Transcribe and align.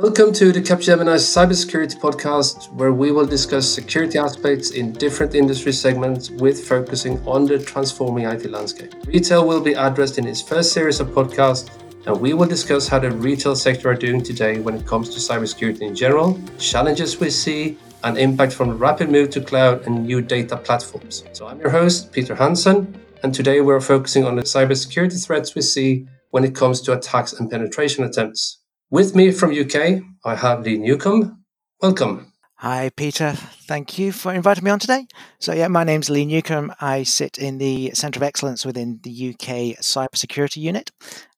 Welcome 0.00 0.32
to 0.34 0.52
the 0.52 0.60
Capgemini 0.60 1.16
Cybersecurity 1.16 1.98
Podcast, 1.98 2.72
where 2.72 2.92
we 2.92 3.10
will 3.10 3.26
discuss 3.26 3.68
security 3.68 4.16
aspects 4.16 4.70
in 4.70 4.92
different 4.92 5.34
industry 5.34 5.72
segments 5.72 6.30
with 6.30 6.68
focusing 6.68 7.18
on 7.26 7.46
the 7.46 7.58
transforming 7.58 8.24
IT 8.24 8.48
landscape. 8.48 8.94
Retail 9.06 9.44
will 9.44 9.60
be 9.60 9.72
addressed 9.72 10.16
in 10.18 10.28
its 10.28 10.40
first 10.40 10.72
series 10.72 11.00
of 11.00 11.08
podcasts, 11.08 11.68
and 12.06 12.20
we 12.20 12.32
will 12.32 12.46
discuss 12.46 12.86
how 12.86 13.00
the 13.00 13.10
retail 13.10 13.56
sector 13.56 13.90
are 13.90 13.96
doing 13.96 14.22
today 14.22 14.60
when 14.60 14.76
it 14.76 14.86
comes 14.86 15.08
to 15.08 15.18
cybersecurity 15.18 15.80
in 15.80 15.96
general, 15.96 16.40
challenges 16.60 17.18
we 17.18 17.28
see, 17.28 17.76
and 18.04 18.16
impact 18.18 18.52
from 18.52 18.68
the 18.68 18.76
rapid 18.76 19.10
move 19.10 19.30
to 19.30 19.40
cloud 19.40 19.84
and 19.84 20.06
new 20.06 20.22
data 20.22 20.56
platforms. 20.58 21.24
So 21.32 21.48
I'm 21.48 21.58
your 21.58 21.70
host, 21.70 22.12
Peter 22.12 22.36
Hansen, 22.36 22.96
and 23.24 23.34
today 23.34 23.62
we're 23.62 23.80
focusing 23.80 24.24
on 24.24 24.36
the 24.36 24.42
cybersecurity 24.42 25.26
threats 25.26 25.56
we 25.56 25.62
see 25.62 26.06
when 26.30 26.44
it 26.44 26.54
comes 26.54 26.80
to 26.82 26.92
attacks 26.92 27.32
and 27.32 27.50
penetration 27.50 28.04
attempts. 28.04 28.60
With 28.90 29.14
me 29.14 29.32
from 29.32 29.52
UK, 29.52 30.00
I 30.24 30.34
have 30.34 30.62
Lee 30.62 30.78
Newcomb. 30.78 31.44
Welcome. 31.82 32.32
Hi, 32.54 32.90
Peter. 32.96 33.32
Thank 33.34 33.98
you 33.98 34.12
for 34.12 34.32
inviting 34.32 34.64
me 34.64 34.70
on 34.70 34.78
today. 34.78 35.06
So, 35.38 35.52
yeah, 35.52 35.68
my 35.68 35.84
name's 35.84 36.08
Lee 36.08 36.24
Newcomb. 36.24 36.72
I 36.80 37.02
sit 37.02 37.36
in 37.36 37.58
the 37.58 37.90
Centre 37.92 38.18
of 38.18 38.22
Excellence 38.22 38.64
within 38.64 38.98
the 39.02 39.10
UK 39.10 39.76
Cybersecurity 39.82 40.56
Unit. 40.56 40.90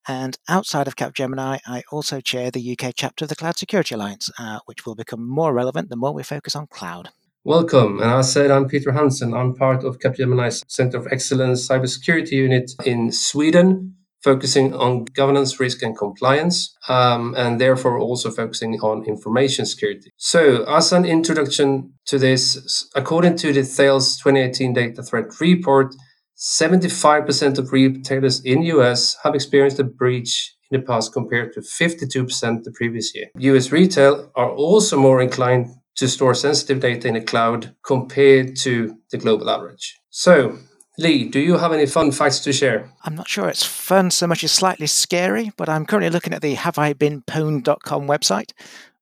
And 0.07 0.37
outside 0.47 0.87
of 0.87 0.95
Capgemini, 0.95 1.59
I 1.67 1.83
also 1.91 2.21
chair 2.21 2.51
the 2.51 2.71
UK 2.71 2.93
chapter 2.95 3.25
of 3.25 3.29
the 3.29 3.35
Cloud 3.35 3.57
Security 3.57 3.95
Alliance, 3.95 4.31
uh, 4.39 4.59
which 4.65 4.85
will 4.85 4.95
become 4.95 5.27
more 5.27 5.53
relevant 5.53 5.89
the 5.89 5.97
more 5.97 6.13
we 6.13 6.23
focus 6.23 6.55
on 6.55 6.67
cloud. 6.67 7.09
Welcome. 7.43 7.99
And 7.99 8.11
I 8.11 8.21
said 8.21 8.49
I'm 8.49 8.69
Peter 8.69 8.93
Hansen. 8.93 9.33
I'm 9.33 9.55
part 9.55 9.83
of 9.83 9.99
Capgemini's 9.99 10.63
Center 10.69 10.95
of 10.95 11.07
Excellence 11.11 11.67
Cybersecurity 11.67 12.31
Unit 12.31 12.71
in 12.85 13.11
Sweden 13.11 13.97
focusing 14.23 14.73
on 14.73 15.05
governance, 15.05 15.59
risk, 15.59 15.81
and 15.81 15.97
compliance, 15.97 16.75
um, 16.89 17.33
and 17.37 17.59
therefore 17.59 17.99
also 17.99 18.29
focusing 18.29 18.79
on 18.81 19.03
information 19.05 19.65
security. 19.65 20.11
So, 20.17 20.63
as 20.65 20.91
an 20.91 21.05
introduction 21.05 21.93
to 22.05 22.19
this, 22.19 22.89
according 22.95 23.37
to 23.37 23.53
the 23.53 23.63
Thales 23.63 24.17
2018 24.17 24.73
Data 24.73 25.03
Threat 25.03 25.25
Report, 25.39 25.95
75% 26.37 27.59
of 27.59 27.71
retailers 27.71 28.43
in 28.43 28.63
US 28.63 29.15
have 29.23 29.35
experienced 29.35 29.79
a 29.79 29.83
breach 29.83 30.55
in 30.71 30.79
the 30.79 30.85
past 30.85 31.13
compared 31.13 31.53
to 31.53 31.61
52% 31.61 32.63
the 32.63 32.71
previous 32.71 33.13
year. 33.13 33.27
US 33.37 33.71
retail 33.71 34.31
are 34.35 34.49
also 34.49 34.97
more 34.97 35.21
inclined 35.21 35.67
to 35.97 36.07
store 36.07 36.33
sensitive 36.33 36.79
data 36.79 37.07
in 37.07 37.13
the 37.13 37.21
cloud 37.21 37.75
compared 37.85 38.55
to 38.55 38.97
the 39.11 39.17
global 39.17 39.49
average. 39.49 39.99
So, 40.09 40.57
Lee, 40.97 41.29
do 41.29 41.39
you 41.39 41.57
have 41.57 41.71
any 41.71 41.85
fun 41.85 42.11
facts 42.11 42.39
to 42.39 42.51
share? 42.51 42.91
I'm 43.03 43.15
not 43.15 43.29
sure 43.29 43.47
it's 43.47 43.65
fun 43.65 44.11
so 44.11 44.27
much 44.27 44.43
as 44.43 44.51
slightly 44.51 44.87
scary, 44.87 45.51
but 45.55 45.69
I'm 45.69 45.85
currently 45.85 46.09
looking 46.09 46.33
at 46.33 46.41
the 46.41 46.55
haveibeenpwned.com 46.55 48.07
website, 48.07 48.51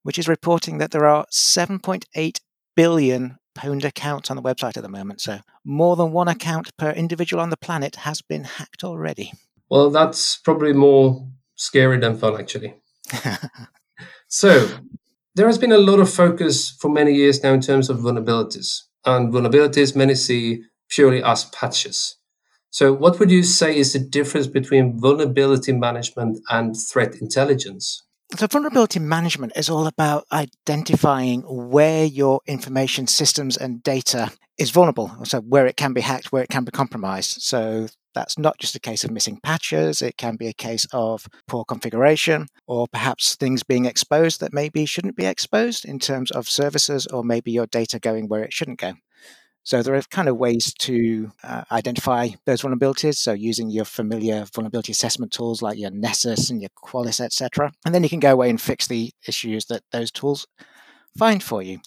which 0.02 0.18
is 0.18 0.28
reporting 0.28 0.78
that 0.78 0.92
there 0.92 1.06
are 1.06 1.26
7.8 1.26 2.40
billion 2.76 3.38
pwned 3.58 3.84
accounts 3.84 4.30
on 4.30 4.36
the 4.36 4.42
website 4.42 4.76
at 4.76 4.82
the 4.82 4.88
moment. 4.88 5.20
So 5.20 5.40
more 5.64 5.96
than 5.96 6.12
one 6.12 6.28
account 6.28 6.76
per 6.76 6.90
individual 6.90 7.42
on 7.42 7.50
the 7.50 7.56
planet 7.56 7.96
has 7.96 8.22
been 8.22 8.44
hacked 8.44 8.84
already. 8.84 9.32
Well, 9.68 9.90
that's 9.90 10.36
probably 10.36 10.72
more 10.72 11.26
scary 11.56 11.98
than 11.98 12.16
fun, 12.16 12.40
actually. 12.40 12.74
so 14.28 14.68
there 15.34 15.46
has 15.46 15.58
been 15.58 15.72
a 15.72 15.78
lot 15.78 15.98
of 15.98 16.12
focus 16.12 16.70
for 16.70 16.88
many 16.88 17.14
years 17.14 17.42
now 17.42 17.52
in 17.52 17.60
terms 17.60 17.90
of 17.90 17.98
vulnerabilities. 17.98 18.82
And 19.04 19.32
vulnerabilities, 19.32 19.96
many 19.96 20.14
see 20.14 20.62
purely 20.90 21.22
as 21.22 21.44
patches. 21.46 22.16
So, 22.70 22.92
what 22.92 23.18
would 23.18 23.30
you 23.30 23.42
say 23.42 23.76
is 23.76 23.92
the 23.92 23.98
difference 23.98 24.46
between 24.46 25.00
vulnerability 25.00 25.72
management 25.72 26.38
and 26.50 26.76
threat 26.76 27.16
intelligence? 27.16 28.04
So, 28.36 28.46
vulnerability 28.46 29.00
management 29.00 29.54
is 29.56 29.68
all 29.68 29.88
about 29.88 30.24
identifying 30.30 31.42
where 31.42 32.04
your 32.04 32.40
information 32.46 33.08
systems 33.08 33.56
and 33.56 33.82
data 33.82 34.30
is 34.56 34.70
vulnerable, 34.70 35.10
so 35.24 35.40
where 35.40 35.66
it 35.66 35.76
can 35.76 35.92
be 35.92 36.00
hacked, 36.00 36.30
where 36.30 36.44
it 36.44 36.48
can 36.48 36.62
be 36.62 36.70
compromised. 36.70 37.42
So, 37.42 37.88
that's 38.14 38.38
not 38.38 38.58
just 38.58 38.76
a 38.76 38.80
case 38.80 39.02
of 39.04 39.10
missing 39.10 39.40
patches, 39.42 40.02
it 40.02 40.16
can 40.16 40.36
be 40.36 40.46
a 40.48 40.52
case 40.52 40.86
of 40.92 41.26
poor 41.46 41.64
configuration 41.64 42.46
or 42.66 42.86
perhaps 42.88 43.36
things 43.36 43.62
being 43.62 43.84
exposed 43.84 44.40
that 44.40 44.52
maybe 44.52 44.84
shouldn't 44.84 45.16
be 45.16 45.26
exposed 45.26 45.84
in 45.84 45.98
terms 45.98 46.30
of 46.30 46.48
services 46.48 47.06
or 47.06 47.24
maybe 47.24 47.50
your 47.50 47.66
data 47.66 47.98
going 47.98 48.28
where 48.28 48.42
it 48.42 48.52
shouldn't 48.52 48.80
go. 48.80 48.94
So 49.62 49.82
there 49.82 49.94
are 49.94 50.02
kind 50.02 50.28
of 50.28 50.36
ways 50.36 50.72
to 50.80 51.32
uh, 51.44 51.64
identify 51.70 52.30
those 52.46 52.62
vulnerabilities. 52.62 53.16
So 53.16 53.32
using 53.32 53.70
your 53.70 53.84
familiar 53.84 54.46
vulnerability 54.54 54.92
assessment 54.92 55.32
tools 55.32 55.62
like 55.62 55.78
your 55.78 55.90
Nessus 55.90 56.50
and 56.50 56.60
your 56.60 56.70
Qualys, 56.82 57.20
etc. 57.20 57.72
And 57.84 57.94
then 57.94 58.02
you 58.02 58.08
can 58.08 58.20
go 58.20 58.32
away 58.32 58.50
and 58.50 58.60
fix 58.60 58.86
the 58.86 59.12
issues 59.26 59.66
that 59.66 59.82
those 59.92 60.10
tools 60.10 60.46
find 61.16 61.42
for 61.42 61.62
you. 61.62 61.80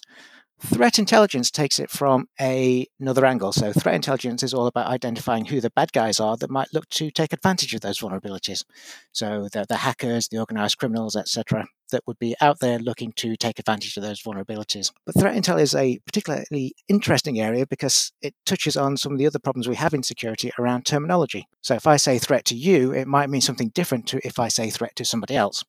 Threat 0.65 0.97
intelligence 0.97 1.51
takes 1.51 1.77
it 1.77 1.89
from 1.89 2.27
a, 2.39 2.87
another 2.97 3.25
angle. 3.25 3.51
So, 3.51 3.73
threat 3.73 3.95
intelligence 3.95 4.43
is 4.43 4.53
all 4.53 4.67
about 4.67 4.87
identifying 4.87 5.43
who 5.43 5.59
the 5.59 5.71
bad 5.71 5.91
guys 5.91 6.21
are 6.21 6.37
that 6.37 6.49
might 6.49 6.73
look 6.73 6.87
to 6.89 7.11
take 7.11 7.33
advantage 7.33 7.73
of 7.75 7.81
those 7.81 7.99
vulnerabilities. 7.99 8.63
So, 9.11 9.49
the, 9.51 9.65
the 9.67 9.75
hackers, 9.75 10.29
the 10.29 10.39
organized 10.39 10.77
criminals, 10.77 11.17
etc., 11.17 11.65
that 11.93 12.03
would 12.05 12.19
be 12.19 12.35
out 12.41 12.59
there 12.59 12.77
looking 12.77 13.13
to 13.13 13.37
take 13.37 13.57
advantage 13.57 13.95
of 13.95 14.03
those 14.03 14.21
vulnerabilities. 14.21 14.91
But 15.05 15.17
threat 15.17 15.35
intel 15.35 15.61
is 15.61 15.73
a 15.73 15.99
particularly 16.05 16.75
interesting 16.89 17.39
area 17.39 17.65
because 17.65 18.11
it 18.21 18.35
touches 18.45 18.75
on 18.75 18.97
some 18.97 19.13
of 19.13 19.19
the 19.19 19.27
other 19.27 19.39
problems 19.39 19.67
we 19.67 19.75
have 19.75 19.93
in 19.93 20.03
security 20.03 20.51
around 20.59 20.85
terminology. 20.85 21.47
So, 21.61 21.75
if 21.75 21.87
I 21.87 21.95
say 21.95 22.19
threat 22.19 22.43
to 22.45 22.55
you, 22.55 22.91
it 22.91 23.07
might 23.07 23.29
mean 23.29 23.41
something 23.41 23.69
different 23.69 24.07
to 24.07 24.19
if 24.27 24.37
I 24.37 24.49
say 24.49 24.69
threat 24.69 24.95
to 24.97 25.05
somebody 25.05 25.35
else. 25.35 25.63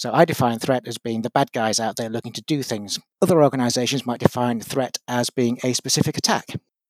So 0.00 0.10
I 0.14 0.24
define 0.24 0.58
threat 0.58 0.84
as 0.86 0.96
being 0.96 1.20
the 1.20 1.28
bad 1.28 1.52
guys 1.52 1.78
out 1.78 1.96
there 1.96 2.08
looking 2.08 2.32
to 2.32 2.40
do 2.40 2.62
things. 2.62 2.98
Other 3.20 3.42
organizations 3.42 4.06
might 4.06 4.20
define 4.20 4.62
threat 4.62 4.96
as 5.06 5.28
being 5.28 5.58
a 5.62 5.74
specific 5.74 6.16
attack, 6.16 6.46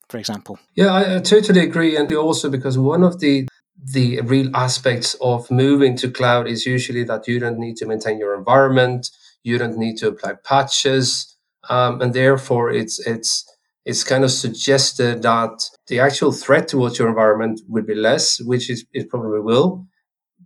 for 0.08 0.18
example. 0.18 0.60
Yeah, 0.76 0.92
I, 0.92 1.16
I 1.16 1.18
totally 1.18 1.58
agree. 1.58 1.96
And 1.96 2.12
also 2.12 2.48
because 2.48 2.78
one 2.78 3.02
of 3.02 3.18
the 3.18 3.48
the 3.82 4.20
real 4.22 4.54
aspects 4.54 5.14
of 5.20 5.50
moving 5.50 5.96
to 5.96 6.10
cloud 6.10 6.46
is 6.46 6.66
usually 6.66 7.04
that 7.04 7.26
you 7.26 7.38
don't 7.38 7.58
need 7.58 7.76
to 7.76 7.86
maintain 7.86 8.18
your 8.18 8.36
environment, 8.36 9.10
you 9.42 9.58
don't 9.58 9.78
need 9.78 9.96
to 9.98 10.08
apply 10.08 10.34
patches, 10.44 11.36
um, 11.68 12.00
and 12.00 12.14
therefore 12.14 12.70
it's 12.70 12.98
it's 13.06 13.46
it's 13.84 14.04
kind 14.04 14.24
of 14.24 14.30
suggested 14.30 15.22
that 15.22 15.62
the 15.86 16.00
actual 16.00 16.32
threat 16.32 16.68
towards 16.68 16.98
your 16.98 17.08
environment 17.08 17.60
would 17.68 17.86
be 17.86 17.94
less, 17.94 18.40
which 18.40 18.68
is 18.68 18.84
it 18.92 19.08
probably 19.08 19.40
will, 19.40 19.86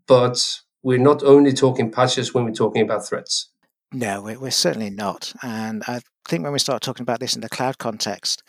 but 0.07 0.61
we're 0.83 0.99
not 0.99 1.23
only 1.23 1.53
talking 1.53 1.91
patches 1.91 2.33
when 2.33 2.45
we're 2.45 2.53
talking 2.53 2.83
about 2.83 3.07
threats. 3.07 3.49
No, 3.93 4.23
we're 4.23 4.51
certainly 4.51 4.91
not. 4.91 5.33
And 5.43 5.83
I 5.87 6.01
think 6.29 6.43
when 6.43 6.53
we 6.53 6.59
start 6.59 6.83
talking 6.83 7.03
about 7.03 7.21
this 7.21 7.35
in 7.35 7.41
the 7.41 7.49
cloud 7.49 7.79
context, 7.79 8.43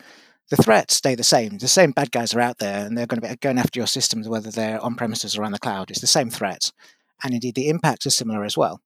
the 0.50 0.56
threats 0.56 0.96
stay 0.96 1.14
the 1.14 1.24
same. 1.24 1.58
The 1.58 1.68
same 1.68 1.90
bad 1.90 2.12
guys 2.12 2.34
are 2.34 2.40
out 2.40 2.58
there, 2.58 2.86
and 2.86 2.96
they're 2.96 3.06
going 3.06 3.20
to 3.20 3.28
be 3.28 3.36
going 3.36 3.58
after 3.58 3.80
your 3.80 3.86
systems, 3.86 4.28
whether 4.28 4.50
they're 4.50 4.80
on 4.80 4.94
premises 4.94 5.36
or 5.36 5.44
on 5.44 5.52
the 5.52 5.58
cloud. 5.58 5.90
It's 5.90 6.00
the 6.00 6.06
same 6.06 6.30
threats, 6.30 6.72
and 7.22 7.34
indeed 7.34 7.54
the 7.54 7.68
impacts 7.68 8.06
are 8.06 8.10
similar 8.10 8.44
as 8.44 8.56
well. 8.56 8.80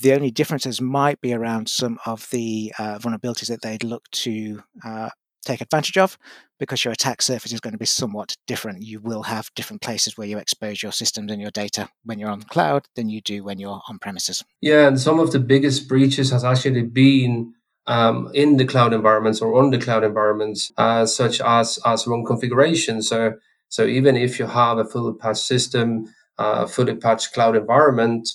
The 0.00 0.14
only 0.14 0.30
differences 0.30 0.80
might 0.80 1.20
be 1.20 1.32
around 1.32 1.68
some 1.68 1.98
of 2.06 2.28
the 2.30 2.72
uh, 2.78 2.98
vulnerabilities 2.98 3.48
that 3.48 3.62
they'd 3.62 3.84
look 3.84 4.10
to 4.10 4.62
uh, 4.84 5.10
take 5.44 5.60
advantage 5.60 5.98
of 5.98 6.18
because 6.58 6.84
your 6.84 6.92
attack 6.92 7.20
surface 7.22 7.52
is 7.52 7.60
going 7.60 7.72
to 7.72 7.78
be 7.78 7.86
somewhat 7.86 8.36
different. 8.46 8.82
You 8.82 9.00
will 9.00 9.24
have 9.24 9.50
different 9.54 9.82
places 9.82 10.16
where 10.16 10.26
you 10.26 10.38
expose 10.38 10.82
your 10.82 10.92
systems 10.92 11.30
and 11.30 11.40
your 11.40 11.50
data 11.50 11.88
when 12.04 12.18
you're 12.18 12.30
on 12.30 12.40
the 12.40 12.46
cloud 12.46 12.86
than 12.94 13.08
you 13.08 13.20
do 13.20 13.42
when 13.42 13.58
you're 13.58 13.80
on 13.88 13.98
premises. 13.98 14.44
Yeah, 14.60 14.86
and 14.86 15.00
some 15.00 15.18
of 15.18 15.32
the 15.32 15.40
biggest 15.40 15.88
breaches 15.88 16.30
has 16.30 16.44
actually 16.44 16.82
been 16.82 17.54
um, 17.86 18.30
in 18.34 18.56
the 18.56 18.64
cloud 18.64 18.92
environments 18.92 19.40
or 19.40 19.58
on 19.58 19.70
the 19.70 19.78
cloud 19.78 20.04
environments, 20.04 20.72
uh, 20.76 21.06
such 21.06 21.40
as 21.40 21.78
as 21.84 22.06
wrong 22.06 22.24
configuration. 22.24 23.02
So 23.02 23.34
so 23.68 23.86
even 23.86 24.16
if 24.16 24.38
you 24.38 24.46
have 24.46 24.78
a 24.78 24.84
fully 24.84 25.14
patched 25.18 25.44
system, 25.44 26.12
uh, 26.38 26.66
fully 26.66 26.96
patched 26.96 27.32
cloud 27.32 27.56
environment, 27.56 28.28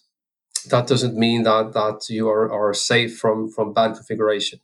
that 0.70 0.88
doesn't 0.88 1.16
mean 1.16 1.44
that 1.44 1.74
that 1.74 2.10
you 2.10 2.28
are, 2.30 2.52
are 2.52 2.74
safe 2.74 3.18
from 3.18 3.50
from 3.50 3.74
bad 3.74 3.96
configuration. 3.96 4.60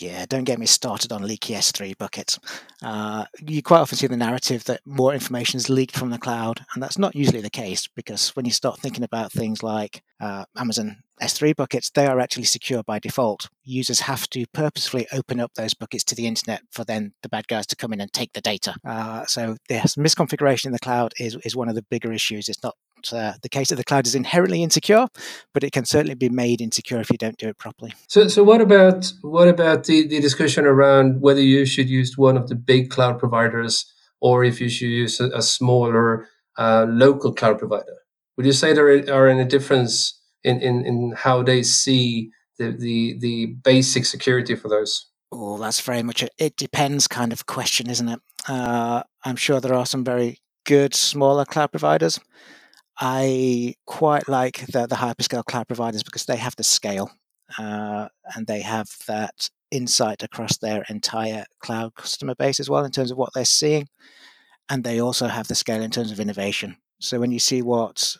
Yeah, 0.00 0.24
don't 0.26 0.44
get 0.44 0.58
me 0.58 0.66
started 0.66 1.12
on 1.12 1.22
leaky 1.22 1.52
S3 1.52 1.96
buckets. 1.98 2.38
Uh, 2.82 3.26
you 3.46 3.62
quite 3.62 3.80
often 3.80 3.98
see 3.98 4.06
the 4.06 4.16
narrative 4.16 4.64
that 4.64 4.80
more 4.86 5.12
information 5.12 5.58
is 5.58 5.68
leaked 5.68 5.96
from 5.96 6.08
the 6.08 6.18
cloud, 6.18 6.64
and 6.72 6.82
that's 6.82 6.98
not 6.98 7.14
usually 7.14 7.42
the 7.42 7.50
case 7.50 7.86
because 7.86 8.30
when 8.30 8.46
you 8.46 8.50
start 8.50 8.80
thinking 8.80 9.04
about 9.04 9.30
things 9.30 9.62
like 9.62 10.02
uh, 10.18 10.44
Amazon 10.56 11.02
S3 11.20 11.54
buckets, 11.54 11.90
they 11.90 12.06
are 12.06 12.18
actually 12.18 12.44
secure 12.44 12.82
by 12.82 12.98
default. 12.98 13.50
Users 13.62 14.00
have 14.00 14.28
to 14.30 14.46
purposefully 14.54 15.06
open 15.12 15.38
up 15.38 15.52
those 15.54 15.74
buckets 15.74 16.04
to 16.04 16.14
the 16.14 16.26
internet 16.26 16.62
for 16.70 16.84
then 16.84 17.12
the 17.22 17.28
bad 17.28 17.46
guys 17.46 17.66
to 17.66 17.76
come 17.76 17.92
in 17.92 18.00
and 18.00 18.10
take 18.12 18.32
the 18.32 18.40
data. 18.40 18.74
Uh, 18.84 19.26
so, 19.26 19.56
yes, 19.68 19.96
misconfiguration 19.96 20.66
in 20.66 20.72
the 20.72 20.78
cloud 20.78 21.12
is, 21.18 21.36
is 21.44 21.54
one 21.54 21.68
of 21.68 21.74
the 21.74 21.84
bigger 21.90 22.12
issues. 22.12 22.48
It's 22.48 22.62
not 22.62 22.74
uh, 23.12 23.32
the 23.42 23.48
case 23.48 23.68
that 23.68 23.76
the 23.76 23.84
cloud 23.84 24.06
is 24.06 24.14
inherently 24.14 24.62
insecure, 24.62 25.06
but 25.54 25.64
it 25.64 25.72
can 25.72 25.84
certainly 25.84 26.14
be 26.14 26.28
made 26.28 26.60
insecure 26.60 27.00
if 27.00 27.10
you 27.10 27.16
don't 27.16 27.36
do 27.38 27.48
it 27.48 27.58
properly. 27.58 27.92
So, 28.08 28.28
so 28.28 28.44
what 28.44 28.60
about 28.60 29.12
what 29.22 29.48
about 29.48 29.84
the, 29.90 30.06
the 30.06 30.20
discussion 30.20 30.64
around 30.66 31.20
whether 31.20 31.42
you 31.42 31.66
should 31.66 31.90
use 31.90 32.16
one 32.16 32.36
of 32.36 32.48
the 32.48 32.54
big 32.54 32.90
cloud 32.90 33.18
providers 33.18 33.92
or 34.20 34.44
if 34.44 34.60
you 34.60 34.68
should 34.68 34.88
use 34.88 35.18
a, 35.18 35.28
a 35.30 35.42
smaller 35.42 36.28
uh, 36.58 36.86
local 36.88 37.34
cloud 37.34 37.58
provider? 37.58 37.96
Would 38.36 38.46
you 38.46 38.52
say 38.52 38.72
there 38.72 38.88
are 39.12 39.28
any 39.28 39.44
difference 39.44 40.18
in, 40.44 40.60
in, 40.60 40.86
in 40.86 41.14
how 41.16 41.42
they 41.42 41.62
see 41.64 42.30
the, 42.58 42.70
the, 42.70 43.18
the 43.18 43.46
basic 43.64 44.04
security 44.04 44.54
for 44.54 44.68
those? 44.68 45.06
Oh, 45.32 45.58
that's 45.58 45.80
very 45.80 46.02
much 46.02 46.22
a 46.22 46.28
it 46.38 46.56
depends 46.56 47.06
kind 47.06 47.32
of 47.32 47.46
question, 47.46 47.90
isn't 47.90 48.08
it? 48.08 48.20
Uh, 48.48 49.02
I'm 49.24 49.36
sure 49.36 49.60
there 49.60 49.74
are 49.74 49.86
some 49.86 50.04
very 50.04 50.38
good 50.66 50.94
smaller 50.94 51.44
cloud 51.44 51.70
providers. 51.72 52.20
I 52.98 53.74
quite 53.86 54.28
like 54.28 54.66
the, 54.66 54.86
the 54.86 54.96
hyperscale 54.96 55.44
cloud 55.44 55.68
providers 55.68 56.02
because 56.02 56.26
they 56.26 56.36
have 56.36 56.56
the 56.56 56.64
scale 56.64 57.10
uh, 57.58 58.08
and 58.34 58.46
they 58.46 58.60
have 58.60 58.88
that 59.06 59.50
insight 59.70 60.22
across 60.22 60.58
their 60.58 60.84
entire 60.88 61.44
cloud 61.60 61.94
customer 61.94 62.34
base 62.34 62.60
as 62.60 62.70
well 62.70 62.84
in 62.84 62.90
terms 62.90 63.10
of 63.10 63.18
what 63.18 63.32
they're 63.34 63.44
seeing. 63.44 63.88
And 64.68 64.84
they 64.84 65.00
also 65.00 65.26
have 65.26 65.48
the 65.48 65.54
scale 65.54 65.82
in 65.82 65.90
terms 65.90 66.12
of 66.12 66.20
innovation. 66.20 66.76
So 67.00 67.18
when 67.18 67.32
you 67.32 67.38
see 67.38 67.62
what 67.62 68.16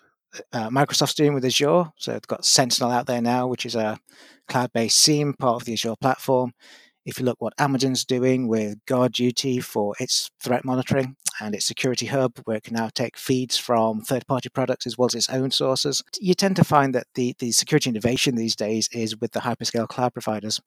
uh, 0.52 0.68
Microsoft's 0.70 1.14
doing 1.14 1.34
with 1.34 1.44
Azure, 1.44 1.84
so 1.96 2.12
they've 2.12 2.22
got 2.22 2.44
Sentinel 2.44 2.90
out 2.90 3.06
there 3.06 3.20
now, 3.20 3.46
which 3.46 3.66
is 3.66 3.74
a 3.74 3.98
cloud 4.48 4.72
based 4.72 4.98
SIEM 4.98 5.34
part 5.34 5.60
of 5.60 5.64
the 5.64 5.74
Azure 5.74 5.96
platform. 6.00 6.52
If 7.06 7.18
you 7.18 7.24
look 7.24 7.40
what 7.40 7.54
Amazon's 7.58 8.04
doing 8.04 8.46
with 8.46 8.84
GuardDuty 8.86 9.64
for 9.64 9.94
its 9.98 10.30
threat 10.42 10.64
monitoring 10.64 11.16
and 11.40 11.54
its 11.54 11.66
security 11.66 12.06
hub, 12.06 12.38
where 12.44 12.58
it 12.58 12.64
can 12.64 12.74
now 12.74 12.90
take 12.94 13.16
feeds 13.16 13.56
from 13.56 14.02
third-party 14.02 14.50
products 14.50 14.86
as 14.86 14.98
well 14.98 15.06
as 15.06 15.14
its 15.14 15.30
own 15.30 15.50
sources, 15.50 16.02
you 16.20 16.34
tend 16.34 16.56
to 16.56 16.64
find 16.64 16.94
that 16.94 17.06
the, 17.14 17.34
the 17.38 17.52
security 17.52 17.88
innovation 17.88 18.34
these 18.34 18.54
days 18.54 18.88
is 18.92 19.16
with 19.16 19.32
the 19.32 19.40
hyperscale 19.40 19.88
cloud 19.88 20.12
providers. 20.12 20.60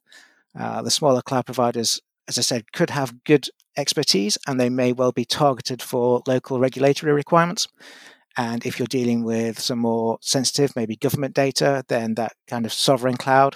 Uh, 0.57 0.81
the 0.81 0.91
smaller 0.91 1.21
cloud 1.21 1.45
providers, 1.45 2.01
as 2.27 2.37
I 2.37 2.41
said, 2.41 2.71
could 2.73 2.89
have 2.91 3.23
good 3.23 3.49
expertise 3.75 4.37
and 4.47 4.59
they 4.59 4.69
may 4.69 4.93
well 4.93 5.11
be 5.11 5.25
targeted 5.25 5.81
for 5.81 6.21
local 6.27 6.59
regulatory 6.59 7.13
requirements. 7.13 7.67
And 8.37 8.65
if 8.65 8.79
you're 8.79 8.87
dealing 8.87 9.23
with 9.23 9.59
some 9.59 9.79
more 9.79 10.17
sensitive, 10.21 10.75
maybe 10.75 10.95
government 10.95 11.35
data, 11.35 11.83
then 11.87 12.15
that 12.15 12.33
kind 12.47 12.65
of 12.65 12.73
sovereign 12.73 13.17
cloud 13.17 13.55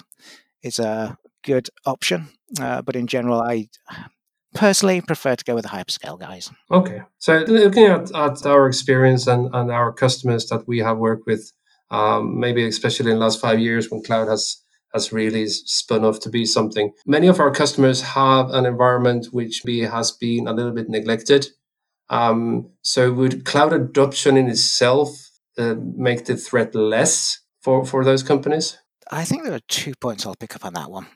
is 0.62 0.78
a 0.78 1.18
good 1.42 1.68
option. 1.84 2.28
Uh, 2.60 2.82
but 2.82 2.96
in 2.96 3.06
general, 3.06 3.40
I 3.40 3.68
personally 4.54 5.00
prefer 5.00 5.36
to 5.36 5.44
go 5.44 5.54
with 5.54 5.64
the 5.64 5.70
hyperscale 5.70 6.18
guys. 6.18 6.50
Okay. 6.70 7.02
So 7.18 7.44
looking 7.48 7.84
at, 7.84 8.14
at 8.14 8.46
our 8.46 8.66
experience 8.66 9.26
and, 9.26 9.52
and 9.54 9.70
our 9.70 9.92
customers 9.92 10.46
that 10.46 10.66
we 10.66 10.78
have 10.78 10.98
worked 10.98 11.26
with, 11.26 11.52
um, 11.90 12.38
maybe 12.38 12.66
especially 12.66 13.10
in 13.10 13.18
the 13.18 13.24
last 13.24 13.40
five 13.40 13.58
years 13.58 13.90
when 13.90 14.02
cloud 14.02 14.28
has 14.28 14.62
has 14.92 15.12
really 15.12 15.46
spun 15.48 16.04
off 16.04 16.20
to 16.20 16.30
be 16.30 16.44
something. 16.44 16.92
Many 17.06 17.26
of 17.26 17.40
our 17.40 17.50
customers 17.50 18.00
have 18.02 18.50
an 18.50 18.66
environment 18.66 19.28
which 19.32 19.62
be, 19.64 19.80
has 19.80 20.10
been 20.10 20.46
a 20.46 20.52
little 20.52 20.72
bit 20.72 20.88
neglected. 20.88 21.48
Um, 22.10 22.70
so 22.82 23.12
would 23.12 23.44
cloud 23.44 23.72
adoption 23.72 24.36
in 24.36 24.48
itself 24.48 25.10
uh, 25.58 25.74
make 25.78 26.24
the 26.24 26.36
threat 26.36 26.74
less 26.74 27.40
for, 27.60 27.84
for 27.84 28.04
those 28.04 28.22
companies? 28.22 28.78
I 29.10 29.24
think 29.24 29.44
there 29.44 29.54
are 29.54 29.60
two 29.68 29.94
points 30.00 30.26
I'll 30.26 30.34
pick 30.34 30.54
up 30.54 30.64
on 30.64 30.74
that 30.74 30.90
one. 30.90 31.06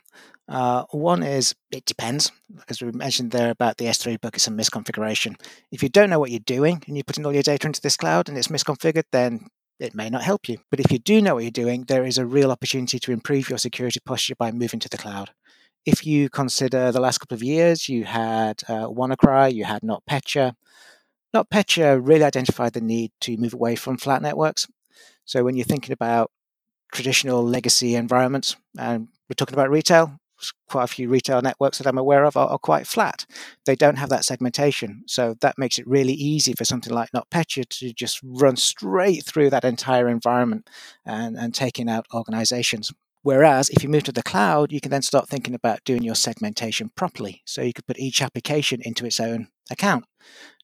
Uh, 0.47 0.83
one 0.91 1.23
is 1.23 1.55
it 1.71 1.85
depends, 1.85 2.31
as 2.67 2.81
we 2.81 2.91
mentioned 2.91 3.31
there 3.31 3.49
about 3.49 3.77
the 3.77 3.85
S3 3.85 4.19
buckets 4.19 4.45
and 4.47 4.59
misconfiguration. 4.59 5.35
If 5.71 5.81
you 5.81 5.89
don't 5.89 6.09
know 6.09 6.19
what 6.19 6.31
you're 6.31 6.39
doing 6.39 6.83
and 6.85 6.97
you're 6.97 7.05
putting 7.05 7.25
all 7.25 7.33
your 7.33 7.43
data 7.43 7.65
into 7.65 7.81
this 7.81 7.95
cloud 7.95 8.27
and 8.27 8.37
it's 8.37 8.49
misconfigured, 8.49 9.05
then 9.11 9.47
it 9.79 9.95
may 9.95 10.09
not 10.09 10.23
help 10.23 10.47
you. 10.47 10.59
But 10.69 10.79
if 10.79 10.91
you 10.91 10.99
do 10.99 11.21
know 11.21 11.35
what 11.35 11.43
you're 11.43 11.51
doing, 11.51 11.85
there 11.87 12.05
is 12.05 12.17
a 12.17 12.25
real 12.25 12.51
opportunity 12.51 12.99
to 12.99 13.11
improve 13.11 13.49
your 13.49 13.57
security 13.57 13.99
posture 14.05 14.35
by 14.35 14.51
moving 14.51 14.79
to 14.79 14.89
the 14.89 14.97
cloud. 14.97 15.31
If 15.85 16.05
you 16.05 16.29
consider 16.29 16.91
the 16.91 17.01
last 17.01 17.17
couple 17.17 17.35
of 17.35 17.43
years, 17.43 17.89
you 17.89 18.05
had 18.05 18.63
uh, 18.69 18.87
WannaCry, 18.87 19.53
you 19.53 19.65
had 19.65 19.81
NotPetya. 19.81 20.53
NotPetya 21.35 21.99
really 22.01 22.23
identified 22.23 22.73
the 22.73 22.81
need 22.81 23.11
to 23.21 23.35
move 23.37 23.53
away 23.53 23.75
from 23.75 23.97
flat 23.97 24.21
networks. 24.21 24.67
So 25.25 25.43
when 25.43 25.55
you're 25.55 25.65
thinking 25.65 25.91
about 25.91 26.31
traditional 26.93 27.43
legacy 27.43 27.95
environments, 27.95 28.55
and 28.77 29.09
we're 29.27 29.35
talking 29.35 29.55
about 29.55 29.71
retail, 29.71 30.19
quite 30.69 30.83
a 30.83 30.87
few 30.87 31.09
retail 31.09 31.41
networks 31.41 31.77
that 31.77 31.87
I'm 31.87 31.97
aware 31.97 32.23
of 32.23 32.35
are, 32.35 32.47
are, 32.47 32.57
quite 32.57 32.87
flat. 32.87 33.25
They 33.65 33.75
don't 33.75 33.97
have 33.97 34.09
that 34.09 34.25
segmentation. 34.25 35.03
So 35.07 35.35
that 35.41 35.57
makes 35.57 35.77
it 35.77 35.87
really 35.87 36.13
easy 36.13 36.53
for 36.53 36.65
something 36.65 36.93
like 36.93 37.11
NotPetya 37.11 37.67
to 37.79 37.93
just 37.93 38.19
run 38.23 38.55
straight 38.55 39.25
through 39.25 39.49
that 39.51 39.65
entire 39.65 40.07
environment 40.07 40.69
and, 41.05 41.37
and 41.37 41.53
taking 41.53 41.89
out 41.89 42.05
organizations. 42.13 42.91
Whereas 43.23 43.69
if 43.69 43.83
you 43.83 43.89
move 43.89 44.03
to 44.03 44.11
the 44.11 44.21
cloud, 44.21 44.73
you 44.73 44.81
can 44.81 44.91
then 44.91 45.01
start 45.01 45.29
thinking 45.29 45.55
about 45.55 45.83
doing 45.85 46.03
your 46.03 46.15
segmentation 46.15 46.91
properly. 46.95 47.41
So 47.45 47.61
you 47.61 47.71
could 47.71 47.87
put 47.87 47.97
each 47.97 48.21
application 48.21 48.81
into 48.83 49.05
its 49.05 49.19
own 49.19 49.47
account. 49.71 50.05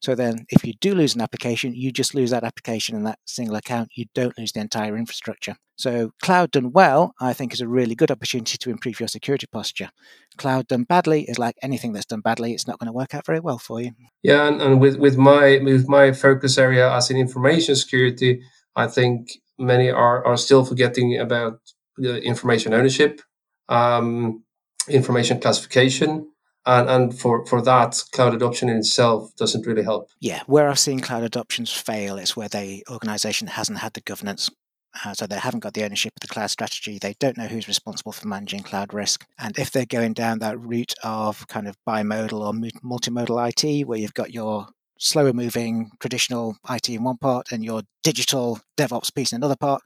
So 0.01 0.15
then, 0.15 0.45
if 0.49 0.65
you 0.65 0.73
do 0.79 0.95
lose 0.95 1.13
an 1.13 1.21
application, 1.21 1.73
you 1.75 1.91
just 1.91 2.15
lose 2.15 2.31
that 2.31 2.45
application 2.45 2.95
and 2.95 3.05
that 3.05 3.19
single 3.25 3.57
account. 3.57 3.89
You 3.95 4.05
don't 4.15 4.37
lose 4.37 4.53
the 4.53 4.61
entire 4.61 4.97
infrastructure. 4.97 5.55
So, 5.77 6.11
cloud 6.21 6.51
done 6.51 6.71
well, 6.71 7.13
I 7.19 7.33
think, 7.33 7.53
is 7.53 7.61
a 7.61 7.67
really 7.67 7.95
good 7.95 8.11
opportunity 8.11 8.57
to 8.57 8.69
improve 8.69 8.99
your 8.99 9.07
security 9.07 9.47
posture. 9.51 9.89
Cloud 10.37 10.67
done 10.67 10.83
badly 10.83 11.23
is 11.23 11.37
like 11.37 11.55
anything 11.61 11.91
that's 11.91 12.05
done 12.05 12.21
badly; 12.21 12.53
it's 12.53 12.67
not 12.67 12.79
going 12.79 12.87
to 12.87 12.93
work 12.93 13.13
out 13.13 13.25
very 13.25 13.41
well 13.41 13.57
for 13.57 13.81
you. 13.81 13.91
Yeah, 14.23 14.47
and, 14.47 14.61
and 14.61 14.79
with 14.79 14.97
with 14.97 15.17
my 15.17 15.59
with 15.63 15.89
my 15.89 16.13
focus 16.13 16.57
area 16.57 16.91
as 16.91 17.09
in 17.09 17.17
information 17.17 17.75
security, 17.75 18.41
I 18.75 18.87
think 18.87 19.31
many 19.57 19.89
are 19.89 20.25
are 20.25 20.37
still 20.37 20.63
forgetting 20.63 21.19
about 21.19 21.59
the 21.97 22.21
information 22.21 22.73
ownership, 22.73 23.21
um, 23.67 24.43
information 24.87 25.39
classification, 25.39 26.29
and, 26.69 26.89
and 26.89 27.19
for, 27.19 27.45
for 27.47 27.61
that, 27.63 28.03
cloud 28.11 28.35
adoption 28.35 28.69
in 28.69 28.77
itself 28.77 29.35
doesn't 29.35 29.65
really 29.65 29.83
help. 29.83 30.09
Yeah, 30.19 30.43
where 30.45 30.69
I've 30.69 30.77
seen 30.77 30.99
cloud 30.99 31.23
adoptions 31.23 31.71
fail 31.71 32.17
is 32.17 32.35
where 32.35 32.47
the 32.47 32.83
organization 32.91 33.47
hasn't 33.47 33.79
had 33.79 33.93
the 33.93 34.01
governance. 34.01 34.49
Uh, 35.03 35.13
so 35.13 35.27
they 35.27 35.37
haven't 35.37 35.59
got 35.61 35.73
the 35.73 35.83
ownership 35.83 36.13
of 36.15 36.21
the 36.21 36.33
cloud 36.33 36.49
strategy. 36.49 36.97
They 36.97 37.15
don't 37.19 37.37
know 37.37 37.47
who's 37.47 37.67
responsible 37.67 38.11
for 38.11 38.27
managing 38.27 38.63
cloud 38.63 38.93
risk. 38.93 39.25
And 39.39 39.57
if 39.57 39.71
they're 39.71 39.85
going 39.85 40.13
down 40.13 40.39
that 40.39 40.59
route 40.59 40.93
of 41.03 41.47
kind 41.47 41.67
of 41.67 41.75
bimodal 41.87 42.41
or 42.41 42.53
multimodal 42.53 43.49
IT, 43.49 43.87
where 43.87 43.99
you've 43.99 44.13
got 44.13 44.33
your 44.33 44.67
slower 44.99 45.33
moving 45.33 45.91
traditional 45.99 46.57
IT 46.69 46.89
in 46.89 47.03
one 47.03 47.17
part 47.17 47.51
and 47.51 47.63
your 47.63 47.81
digital 48.03 48.59
DevOps 48.77 49.13
piece 49.13 49.31
in 49.31 49.37
another 49.37 49.55
part, 49.55 49.81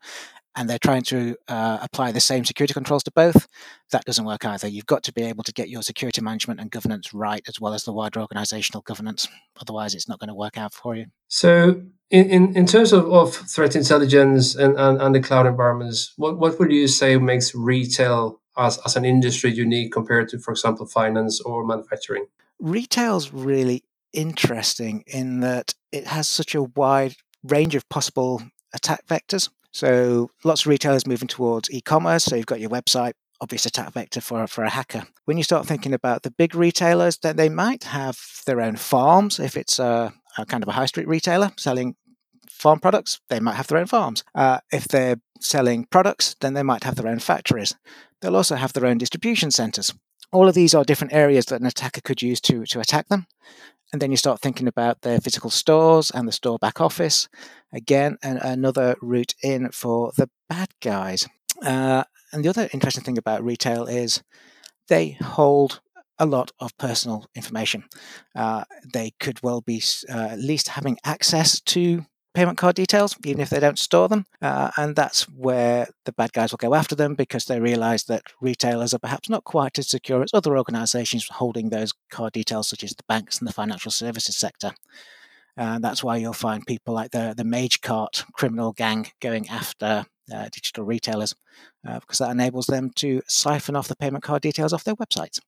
and 0.55 0.69
they're 0.69 0.79
trying 0.79 1.01
to 1.03 1.35
uh, 1.47 1.79
apply 1.81 2.11
the 2.11 2.19
same 2.19 2.45
security 2.45 2.73
controls 2.73 3.03
to 3.03 3.11
both, 3.11 3.47
that 3.91 4.05
doesn't 4.05 4.25
work 4.25 4.45
either. 4.45 4.67
You've 4.67 4.85
got 4.85 5.03
to 5.03 5.13
be 5.13 5.23
able 5.23 5.43
to 5.43 5.53
get 5.53 5.69
your 5.69 5.81
security 5.81 6.21
management 6.21 6.59
and 6.59 6.69
governance 6.69 7.13
right, 7.13 7.43
as 7.47 7.59
well 7.59 7.73
as 7.73 7.83
the 7.83 7.93
wider 7.93 8.21
organizational 8.21 8.81
governance. 8.81 9.27
Otherwise, 9.59 9.95
it's 9.95 10.07
not 10.07 10.19
going 10.19 10.27
to 10.27 10.35
work 10.35 10.57
out 10.57 10.73
for 10.73 10.95
you. 10.95 11.05
So, 11.27 11.81
in, 12.11 12.29
in, 12.29 12.57
in 12.57 12.65
terms 12.67 12.93
of, 12.93 13.11
of 13.11 13.33
threat 13.35 13.75
intelligence 13.75 14.55
and, 14.55 14.77
and, 14.77 15.01
and 15.01 15.15
the 15.15 15.19
cloud 15.19 15.47
environments, 15.47 16.13
what, 16.17 16.37
what 16.37 16.59
would 16.59 16.71
you 16.71 16.87
say 16.87 17.17
makes 17.17 17.55
retail 17.55 18.39
as, 18.57 18.79
as 18.85 18.95
an 18.95 19.05
industry 19.05 19.51
unique 19.51 19.91
compared 19.91 20.29
to, 20.29 20.39
for 20.39 20.51
example, 20.51 20.85
finance 20.85 21.41
or 21.41 21.65
manufacturing? 21.65 22.27
Retail's 22.59 23.33
really 23.33 23.83
interesting 24.13 25.03
in 25.07 25.39
that 25.39 25.73
it 25.91 26.05
has 26.07 26.29
such 26.29 26.53
a 26.53 26.63
wide 26.63 27.15
range 27.43 27.75
of 27.75 27.87
possible 27.89 28.41
attack 28.73 29.05
vectors. 29.07 29.49
So 29.73 30.29
lots 30.43 30.61
of 30.61 30.67
retailers 30.67 31.07
moving 31.07 31.27
towards 31.27 31.69
e-commerce. 31.71 32.25
So 32.25 32.35
you've 32.35 32.45
got 32.45 32.61
your 32.61 32.69
website, 32.69 33.13
obvious 33.41 33.65
attack 33.65 33.91
vector 33.91 34.21
for, 34.21 34.47
for 34.47 34.63
a 34.63 34.69
hacker. 34.69 35.03
When 35.25 35.37
you 35.37 35.43
start 35.43 35.65
thinking 35.65 35.93
about 35.93 36.23
the 36.23 36.31
big 36.31 36.55
retailers, 36.55 37.17
then 37.17 37.35
they 37.35 37.49
might 37.49 37.83
have 37.85 38.17
their 38.45 38.61
own 38.61 38.75
farms. 38.75 39.39
If 39.39 39.57
it's 39.57 39.79
a, 39.79 40.13
a 40.37 40.45
kind 40.45 40.63
of 40.63 40.69
a 40.69 40.73
high 40.73 40.85
street 40.85 41.07
retailer 41.07 41.51
selling 41.57 41.95
farm 42.49 42.79
products, 42.79 43.19
they 43.29 43.39
might 43.39 43.55
have 43.55 43.67
their 43.67 43.79
own 43.79 43.87
farms. 43.87 44.23
Uh, 44.35 44.59
if 44.71 44.87
they're 44.87 45.17
selling 45.39 45.85
products, 45.85 46.35
then 46.39 46.53
they 46.53 46.63
might 46.63 46.83
have 46.83 46.95
their 46.95 47.11
own 47.11 47.19
factories. 47.19 47.75
They'll 48.21 48.37
also 48.37 48.55
have 48.55 48.73
their 48.73 48.85
own 48.85 48.99
distribution 48.99 49.51
centers. 49.51 49.93
All 50.31 50.47
of 50.47 50.55
these 50.55 50.73
are 50.73 50.83
different 50.83 51.13
areas 51.13 51.47
that 51.47 51.61
an 51.61 51.67
attacker 51.67 52.01
could 52.01 52.21
use 52.21 52.39
to, 52.41 52.65
to 52.65 52.79
attack 52.79 53.07
them. 53.07 53.27
And 53.93 54.01
then 54.01 54.09
you 54.09 54.17
start 54.17 54.41
thinking 54.41 54.67
about 54.67 55.01
their 55.01 55.21
physical 55.21 55.51
stores 55.51 56.09
and 56.09 56.27
the 56.27 56.31
store 56.31 56.57
back 56.57 56.81
office. 56.81 57.29
Again, 57.71 58.17
an, 58.23 58.37
another 58.37 58.95
route 59.01 59.35
in 59.43 59.69
for 59.69 60.11
the 60.17 60.31
bad 60.49 60.69
guys. 60.81 61.27
Uh, 61.63 62.03
and 62.31 62.43
the 62.43 62.49
other 62.49 62.67
interesting 62.73 63.03
thing 63.03 63.19
about 63.19 63.43
retail 63.43 63.85
is 63.85 64.23
they 64.87 65.11
hold 65.21 65.79
a 66.17 66.25
lot 66.25 66.51
of 66.59 66.75
personal 66.77 67.27
information. 67.35 67.83
Uh, 68.35 68.63
they 68.91 69.11
could 69.19 69.41
well 69.43 69.61
be 69.61 69.81
uh, 70.09 70.29
at 70.31 70.39
least 70.39 70.69
having 70.69 70.97
access 71.05 71.61
to 71.61 72.05
payment 72.33 72.57
card 72.57 72.75
details, 72.75 73.15
even 73.25 73.41
if 73.41 73.49
they 73.49 73.59
don't 73.59 73.79
store 73.79 74.09
them. 74.09 74.25
Uh, 74.41 74.71
and 74.77 74.95
that's 74.95 75.23
where 75.29 75.87
the 76.05 76.11
bad 76.11 76.33
guys 76.33 76.51
will 76.51 76.57
go 76.57 76.73
after 76.73 76.95
them 76.95 77.15
because 77.15 77.45
they 77.45 77.59
realize 77.59 78.05
that 78.05 78.23
retailers 78.41 78.93
are 78.93 78.99
perhaps 78.99 79.29
not 79.29 79.43
quite 79.43 79.77
as 79.77 79.87
secure 79.87 80.23
as 80.23 80.33
other 80.33 80.57
organizations 80.57 81.27
holding 81.29 81.69
those 81.69 81.93
card 82.09 82.33
details, 82.33 82.67
such 82.67 82.83
as 82.83 82.91
the 82.91 83.03
banks 83.07 83.39
and 83.39 83.47
the 83.47 83.53
financial 83.53 83.91
services 83.91 84.35
sector. 84.35 84.71
And 85.55 85.83
that's 85.83 86.03
why 86.03 86.17
you'll 86.17 86.33
find 86.33 86.65
people 86.65 86.95
like 86.95 87.11
the, 87.11 87.33
the 87.37 87.43
MageCart 87.43 88.25
criminal 88.33 88.73
gang 88.73 89.11
going 89.21 89.47
after 89.49 90.05
uh, 90.33 90.49
digital 90.51 90.83
retailers 90.83 91.35
uh, 91.87 91.99
because 91.99 92.17
that 92.17 92.31
enables 92.31 92.65
them 92.65 92.89
to 92.95 93.21
siphon 93.27 93.75
off 93.75 93.87
the 93.87 93.95
payment 93.95 94.23
card 94.23 94.41
details 94.41 94.73
off 94.73 94.83
their 94.83 94.95
websites. 94.95 95.39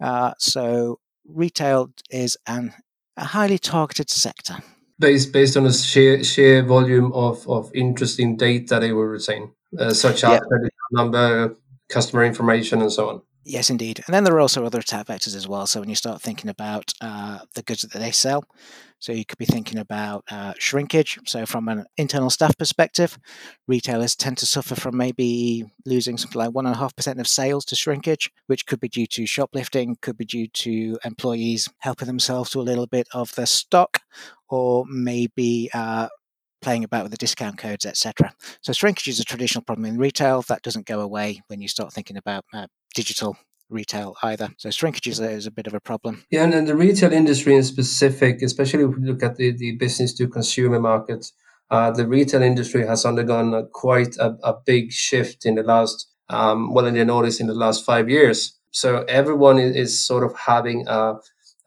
Uh, 0.00 0.32
so 0.38 0.98
retail 1.26 1.90
is 2.10 2.38
an, 2.46 2.72
a 3.16 3.24
highly 3.24 3.58
targeted 3.58 4.08
sector 4.08 4.56
based 5.00 5.32
based 5.32 5.56
on 5.56 5.66
a 5.66 5.72
sheer 5.72 6.22
sheer 6.24 6.62
volume 6.64 7.12
of 7.12 7.48
of 7.48 7.70
interesting 7.74 8.36
data 8.36 8.78
they 8.80 8.92
will 8.92 9.04
retain. 9.18 9.52
uh, 9.78 9.92
such 9.94 10.24
as 10.24 10.40
credit 10.48 10.72
number, 10.92 11.56
customer 11.88 12.24
information, 12.24 12.82
and 12.82 12.92
so 12.92 13.08
on. 13.10 13.22
Yes, 13.42 13.70
indeed. 13.70 14.02
And 14.06 14.14
then 14.14 14.24
there 14.24 14.34
are 14.34 14.40
also 14.40 14.66
other 14.66 14.80
attack 14.80 15.06
vectors 15.06 15.34
as 15.34 15.48
well. 15.48 15.66
So 15.66 15.80
when 15.80 15.88
you 15.88 15.94
start 15.94 16.20
thinking 16.20 16.50
about 16.50 16.92
uh, 17.00 17.38
the 17.54 17.62
goods 17.62 17.80
that 17.82 17.98
they 17.98 18.10
sell, 18.10 18.44
so 18.98 19.12
you 19.12 19.24
could 19.24 19.38
be 19.38 19.46
thinking 19.46 19.78
about 19.78 20.24
uh, 20.30 20.52
shrinkage. 20.58 21.18
So 21.24 21.46
from 21.46 21.66
an 21.68 21.86
internal 21.96 22.28
staff 22.28 22.56
perspective, 22.58 23.18
retailers 23.66 24.14
tend 24.14 24.36
to 24.38 24.46
suffer 24.46 24.74
from 24.74 24.98
maybe 24.98 25.64
losing 25.86 26.18
something 26.18 26.38
like 26.38 26.54
one 26.54 26.66
and 26.66 26.74
a 26.74 26.78
half 26.78 26.94
percent 26.94 27.18
of 27.18 27.26
sales 27.26 27.64
to 27.66 27.76
shrinkage, 27.76 28.30
which 28.46 28.66
could 28.66 28.78
be 28.78 28.90
due 28.90 29.06
to 29.06 29.24
shoplifting, 29.24 29.96
could 30.02 30.18
be 30.18 30.26
due 30.26 30.48
to 30.48 30.98
employees 31.02 31.66
helping 31.78 32.08
themselves 32.08 32.50
to 32.50 32.60
a 32.60 32.62
little 32.62 32.86
bit 32.86 33.08
of 33.14 33.34
the 33.36 33.46
stock, 33.46 34.00
or 34.50 34.84
maybe 34.86 35.70
uh, 35.72 36.08
playing 36.60 36.84
about 36.84 37.04
with 37.04 37.12
the 37.12 37.16
discount 37.16 37.56
codes, 37.56 37.86
etc. 37.86 38.34
So 38.60 38.74
shrinkage 38.74 39.08
is 39.08 39.20
a 39.20 39.24
traditional 39.24 39.64
problem 39.64 39.86
in 39.86 39.96
retail 39.96 40.42
that 40.42 40.62
doesn't 40.62 40.84
go 40.86 41.00
away 41.00 41.40
when 41.46 41.62
you 41.62 41.68
start 41.68 41.94
thinking 41.94 42.18
about 42.18 42.44
uh, 42.52 42.66
digital 42.94 43.36
retail 43.68 44.16
either. 44.22 44.50
So 44.58 44.70
shrinkage 44.70 45.06
is 45.06 45.20
a, 45.20 45.30
is 45.30 45.46
a 45.46 45.50
bit 45.50 45.66
of 45.66 45.74
a 45.74 45.80
problem. 45.80 46.24
Yeah, 46.30 46.44
and, 46.44 46.54
and 46.54 46.66
the 46.66 46.76
retail 46.76 47.12
industry 47.12 47.54
in 47.54 47.62
specific, 47.62 48.42
especially 48.42 48.84
if 48.84 48.96
we 48.96 49.06
look 49.06 49.22
at 49.22 49.36
the, 49.36 49.52
the 49.52 49.76
business 49.76 50.12
to 50.14 50.28
consumer 50.28 50.80
market, 50.80 51.26
uh, 51.70 51.90
the 51.92 52.06
retail 52.06 52.42
industry 52.42 52.86
has 52.86 53.04
undergone 53.04 53.54
a, 53.54 53.64
quite 53.66 54.16
a, 54.16 54.36
a, 54.42 54.54
big 54.66 54.90
shift 54.90 55.46
in 55.46 55.54
the 55.54 55.62
last, 55.62 56.08
um, 56.28 56.74
well, 56.74 56.86
in 56.86 56.94
the 56.94 57.04
notice 57.04 57.38
in 57.38 57.46
the 57.46 57.54
last 57.54 57.84
five 57.84 58.10
years. 58.10 58.58
So 58.72 59.04
everyone 59.04 59.58
is, 59.58 59.76
is 59.76 60.04
sort 60.04 60.24
of 60.24 60.36
having 60.36 60.86
a, 60.88 61.14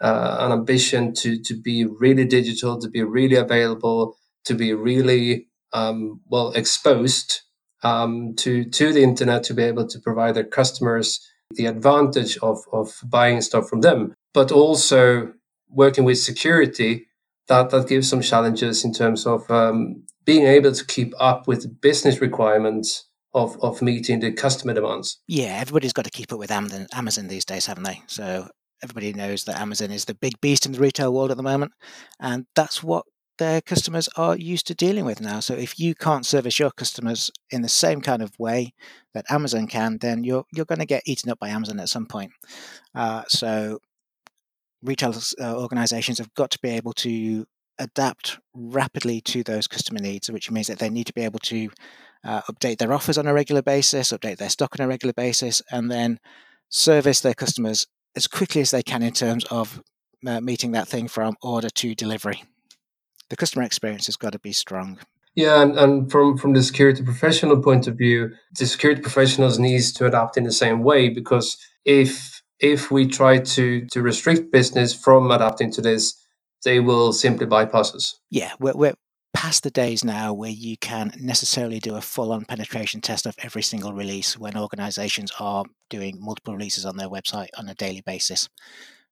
uh, 0.01 0.37
an 0.41 0.51
ambition 0.51 1.13
to 1.13 1.41
to 1.41 1.53
be 1.59 1.85
really 1.85 2.25
digital, 2.25 2.77
to 2.79 2.89
be 2.89 3.01
really 3.01 3.37
available, 3.37 4.17
to 4.43 4.53
be 4.53 4.73
really 4.73 5.47
um, 5.71 6.19
well 6.27 6.51
exposed 6.51 7.41
um, 7.83 8.33
to 8.37 8.65
to 8.65 8.93
the 8.93 9.03
internet, 9.03 9.43
to 9.43 9.53
be 9.53 9.63
able 9.63 9.87
to 9.87 9.99
provide 9.99 10.35
their 10.35 10.43
customers 10.43 11.19
the 11.55 11.65
advantage 11.65 12.37
of, 12.37 12.59
of 12.71 12.99
buying 13.05 13.41
stuff 13.41 13.69
from 13.69 13.81
them, 13.81 14.13
but 14.33 14.51
also 14.51 15.31
working 15.69 16.03
with 16.03 16.17
security 16.17 17.07
that, 17.47 17.69
that 17.69 17.87
gives 17.87 18.09
some 18.09 18.21
challenges 18.21 18.85
in 18.85 18.93
terms 18.93 19.25
of 19.25 19.49
um, 19.51 20.03
being 20.25 20.45
able 20.45 20.71
to 20.71 20.85
keep 20.85 21.13
up 21.19 21.47
with 21.47 21.81
business 21.81 22.21
requirements 22.21 23.07
of, 23.33 23.61
of 23.61 23.81
meeting 23.81 24.19
the 24.19 24.31
customer 24.31 24.73
demands. 24.73 25.19
Yeah, 25.27 25.57
everybody's 25.59 25.93
got 25.93 26.05
to 26.05 26.11
keep 26.11 26.31
up 26.31 26.39
with 26.39 26.51
Amazon, 26.51 26.87
Amazon 26.93 27.27
these 27.27 27.45
days, 27.45 27.65
haven't 27.65 27.83
they? 27.83 28.01
So 28.07 28.47
everybody 28.81 29.13
knows 29.13 29.43
that 29.45 29.59
Amazon 29.59 29.91
is 29.91 30.05
the 30.05 30.13
big 30.13 30.39
beast 30.39 30.65
in 30.65 30.71
the 30.71 30.79
retail 30.79 31.13
world 31.13 31.31
at 31.31 31.37
the 31.37 31.43
moment, 31.43 31.73
and 32.19 32.45
that's 32.55 32.83
what 32.83 33.05
their 33.37 33.61
customers 33.61 34.07
are 34.15 34.35
used 34.35 34.67
to 34.67 34.75
dealing 34.75 35.05
with 35.05 35.19
now. 35.19 35.39
So 35.39 35.53
if 35.53 35.79
you 35.79 35.95
can't 35.95 36.25
service 36.25 36.59
your 36.59 36.71
customers 36.71 37.31
in 37.49 37.61
the 37.61 37.69
same 37.69 38.01
kind 38.01 38.21
of 38.21 38.37
way 38.39 38.73
that 39.13 39.25
Amazon 39.29 39.67
can, 39.67 39.97
then 39.99 40.23
you're 40.23 40.45
you're 40.51 40.65
going 40.65 40.79
to 40.79 40.85
get 40.85 41.03
eaten 41.05 41.31
up 41.31 41.39
by 41.39 41.49
Amazon 41.49 41.79
at 41.79 41.89
some 41.89 42.05
point. 42.05 42.31
Uh, 42.93 43.23
so 43.27 43.79
retail 44.83 45.15
uh, 45.41 45.55
organizations 45.57 46.19
have 46.19 46.33
got 46.35 46.51
to 46.51 46.59
be 46.61 46.69
able 46.69 46.93
to 46.93 47.45
adapt 47.79 48.39
rapidly 48.53 49.19
to 49.21 49.43
those 49.43 49.67
customer 49.67 49.99
needs, 49.99 50.29
which 50.29 50.51
means 50.51 50.67
that 50.67 50.79
they 50.79 50.89
need 50.89 51.07
to 51.07 51.13
be 51.13 51.23
able 51.23 51.39
to 51.39 51.69
uh, 52.23 52.41
update 52.41 52.77
their 52.77 52.93
offers 52.93 53.17
on 53.17 53.27
a 53.27 53.33
regular 53.33 53.61
basis, 53.61 54.11
update 54.11 54.37
their 54.37 54.49
stock 54.49 54.75
on 54.79 54.85
a 54.85 54.87
regular 54.87 55.13
basis, 55.13 55.61
and 55.71 55.89
then 55.89 56.19
service 56.69 57.21
their 57.21 57.33
customers 57.33 57.87
as 58.15 58.27
quickly 58.27 58.61
as 58.61 58.71
they 58.71 58.83
can 58.83 59.01
in 59.01 59.11
terms 59.13 59.43
of 59.45 59.81
uh, 60.27 60.39
meeting 60.39 60.71
that 60.71 60.87
thing 60.87 61.07
from 61.07 61.35
order 61.41 61.69
to 61.69 61.95
delivery 61.95 62.43
the 63.29 63.35
customer 63.35 63.63
experience 63.63 64.05
has 64.07 64.15
got 64.15 64.33
to 64.33 64.39
be 64.39 64.51
strong. 64.51 64.99
Yeah, 65.35 65.61
and, 65.61 65.77
and 65.77 66.11
from, 66.11 66.37
from 66.37 66.53
the 66.53 66.61
security 66.61 67.03
professional 67.03 67.61
point 67.61 67.87
of 67.87 67.97
view, 67.97 68.31
the 68.59 68.67
security 68.67 69.01
professionals 69.01 69.57
needs 69.57 69.91
to 69.93 70.05
adapt 70.05 70.37
in 70.37 70.43
the 70.43 70.51
same 70.51 70.83
way 70.83 71.09
because 71.09 71.57
if 71.85 72.41
if 72.59 72.91
we 72.91 73.07
try 73.07 73.39
to 73.39 73.85
to 73.87 74.01
restrict 74.01 74.51
business 74.51 74.93
from 74.93 75.31
adapting 75.31 75.71
to 75.71 75.81
this, 75.81 76.23
they 76.63 76.79
will 76.79 77.11
simply 77.11 77.45
bypass 77.45 77.95
us. 77.95 78.19
Yeah, 78.29 78.51
we're, 78.59 78.73
we're 78.73 78.93
past 79.33 79.63
the 79.63 79.71
days 79.71 80.03
now 80.03 80.31
where 80.33 80.51
you 80.51 80.77
can 80.77 81.11
necessarily 81.19 81.79
do 81.79 81.95
a 81.95 82.01
full-on 82.01 82.45
penetration 82.45 83.01
test 83.01 83.25
of 83.25 83.35
every 83.39 83.63
single 83.63 83.91
release 83.91 84.37
when 84.37 84.55
organizations 84.55 85.31
are 85.39 85.65
doing 85.89 86.17
multiple 86.19 86.53
releases 86.53 86.85
on 86.85 86.97
their 86.97 87.09
website 87.09 87.49
on 87.57 87.67
a 87.67 87.73
daily 87.73 88.01
basis. 88.05 88.47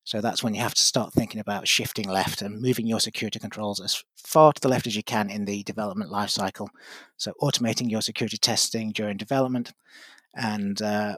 So 0.04 0.20
that's 0.20 0.44
when 0.44 0.54
you 0.54 0.62
have 0.62 0.74
to 0.74 0.82
start 0.82 1.14
thinking 1.14 1.40
about 1.40 1.68
shifting 1.68 2.10
left 2.10 2.42
and 2.42 2.62
moving 2.62 2.88
your 2.88 3.00
security 3.00 3.40
controls 3.40 3.80
as 3.80 4.04
far 4.18 4.52
to 4.52 4.62
the 4.62 4.68
left 4.68 4.88
as 4.88 4.96
you 4.96 5.04
can 5.04 5.30
in 5.30 5.46
the 5.46 5.64
development 5.64 6.12
lifecycle. 6.12 6.70
So 7.18 7.34
automating 7.42 7.90
your 7.90 8.02
security 8.02 8.38
testing 8.38 8.92
during 8.92 9.18
development 9.18 9.74
and 10.36 10.82
uh, 10.82 11.16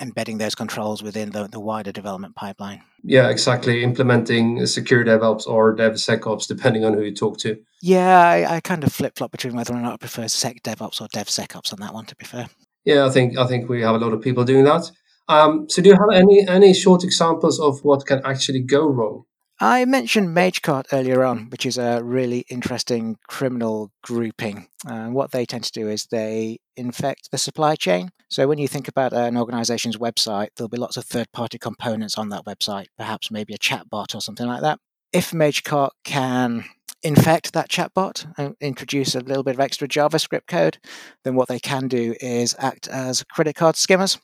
embedding 0.00 0.38
those 0.38 0.54
controls 0.54 1.02
within 1.02 1.30
the, 1.30 1.48
the 1.48 1.60
wider 1.60 1.92
development 1.92 2.36
pipeline. 2.36 2.82
Yeah, 3.02 3.28
exactly. 3.28 3.82
Implementing 3.82 4.64
secure 4.66 5.04
DevOps 5.04 5.46
or 5.46 5.74
DevSecOps, 5.76 6.46
depending 6.46 6.84
on 6.84 6.94
who 6.94 7.02
you 7.02 7.14
talk 7.14 7.38
to. 7.38 7.58
Yeah, 7.80 8.20
I, 8.20 8.56
I 8.56 8.60
kind 8.60 8.84
of 8.84 8.92
flip 8.92 9.16
flop 9.16 9.32
between 9.32 9.56
whether 9.56 9.74
or 9.74 9.80
not 9.80 9.94
I 9.94 9.96
prefer 9.96 10.28
Sec 10.28 10.62
DevOps 10.62 11.00
or 11.00 11.08
DevSecOps 11.08 11.72
on 11.72 11.80
that 11.80 11.92
one. 11.92 12.06
To 12.06 12.16
be 12.16 12.24
fair. 12.24 12.48
Yeah, 12.84 13.06
I 13.06 13.10
think 13.10 13.36
I 13.36 13.46
think 13.46 13.68
we 13.68 13.82
have 13.82 13.94
a 13.94 13.98
lot 13.98 14.12
of 14.12 14.22
people 14.22 14.44
doing 14.44 14.64
that. 14.64 14.90
Um, 15.28 15.68
so, 15.68 15.82
do 15.82 15.90
you 15.90 15.96
have 15.96 16.10
any 16.12 16.46
any 16.48 16.74
short 16.74 17.04
examples 17.04 17.60
of 17.60 17.84
what 17.84 18.06
can 18.06 18.20
actually 18.24 18.60
go 18.60 18.86
wrong? 18.86 19.24
I 19.60 19.84
mentioned 19.84 20.36
MageCart 20.36 20.86
earlier 20.92 21.24
on, 21.24 21.48
which 21.50 21.64
is 21.64 21.78
a 21.78 22.02
really 22.02 22.44
interesting 22.50 23.16
criminal 23.28 23.92
grouping. 24.02 24.66
Uh, 24.84 25.06
what 25.06 25.30
they 25.30 25.46
tend 25.46 25.62
to 25.62 25.70
do 25.70 25.88
is 25.88 26.06
they 26.06 26.58
infect 26.76 27.30
the 27.30 27.38
supply 27.38 27.76
chain. 27.76 28.10
So 28.28 28.48
when 28.48 28.58
you 28.58 28.66
think 28.66 28.88
about 28.88 29.12
an 29.12 29.36
organization's 29.36 29.96
website, 29.96 30.48
there'll 30.56 30.68
be 30.68 30.78
lots 30.78 30.96
of 30.96 31.04
third 31.04 31.30
party 31.32 31.58
components 31.58 32.18
on 32.18 32.30
that 32.30 32.44
website, 32.44 32.86
perhaps 32.98 33.30
maybe 33.30 33.54
a 33.54 33.58
chatbot 33.58 34.16
or 34.16 34.20
something 34.20 34.48
like 34.48 34.62
that. 34.62 34.80
If 35.12 35.30
MageCart 35.30 35.90
can 36.02 36.64
infect 37.04 37.52
that 37.52 37.68
chatbot 37.68 38.32
and 38.36 38.56
introduce 38.60 39.14
a 39.14 39.20
little 39.20 39.44
bit 39.44 39.54
of 39.54 39.60
extra 39.60 39.86
JavaScript 39.86 40.48
code, 40.48 40.78
then 41.22 41.36
what 41.36 41.46
they 41.46 41.60
can 41.60 41.86
do 41.86 42.16
is 42.20 42.56
act 42.58 42.88
as 42.88 43.22
credit 43.24 43.54
card 43.54 43.76
skimmers. 43.76 44.18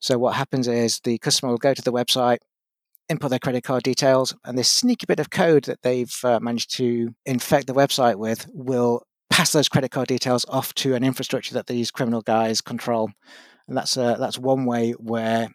So 0.00 0.18
what 0.18 0.34
happens 0.34 0.66
is 0.66 1.00
the 1.00 1.18
customer 1.18 1.50
will 1.50 1.58
go 1.58 1.74
to 1.74 1.82
the 1.82 1.92
website, 1.92 2.38
input 3.08 3.30
their 3.30 3.38
credit 3.38 3.64
card 3.64 3.82
details, 3.82 4.34
and 4.44 4.56
this 4.58 4.68
sneaky 4.68 5.06
bit 5.06 5.20
of 5.20 5.30
code 5.30 5.64
that 5.64 5.82
they've 5.82 6.14
uh, 6.24 6.40
managed 6.40 6.74
to 6.76 7.14
infect 7.26 7.66
the 7.66 7.74
website 7.74 8.16
with 8.16 8.46
will 8.52 9.02
pass 9.28 9.52
those 9.52 9.68
credit 9.68 9.90
card 9.90 10.08
details 10.08 10.44
off 10.48 10.74
to 10.74 10.94
an 10.94 11.04
infrastructure 11.04 11.54
that 11.54 11.66
these 11.66 11.90
criminal 11.90 12.22
guys 12.22 12.60
control. 12.60 13.10
And 13.68 13.76
that's 13.76 13.96
uh, 13.96 14.16
that's 14.16 14.38
one 14.38 14.64
way 14.64 14.92
where 14.92 15.48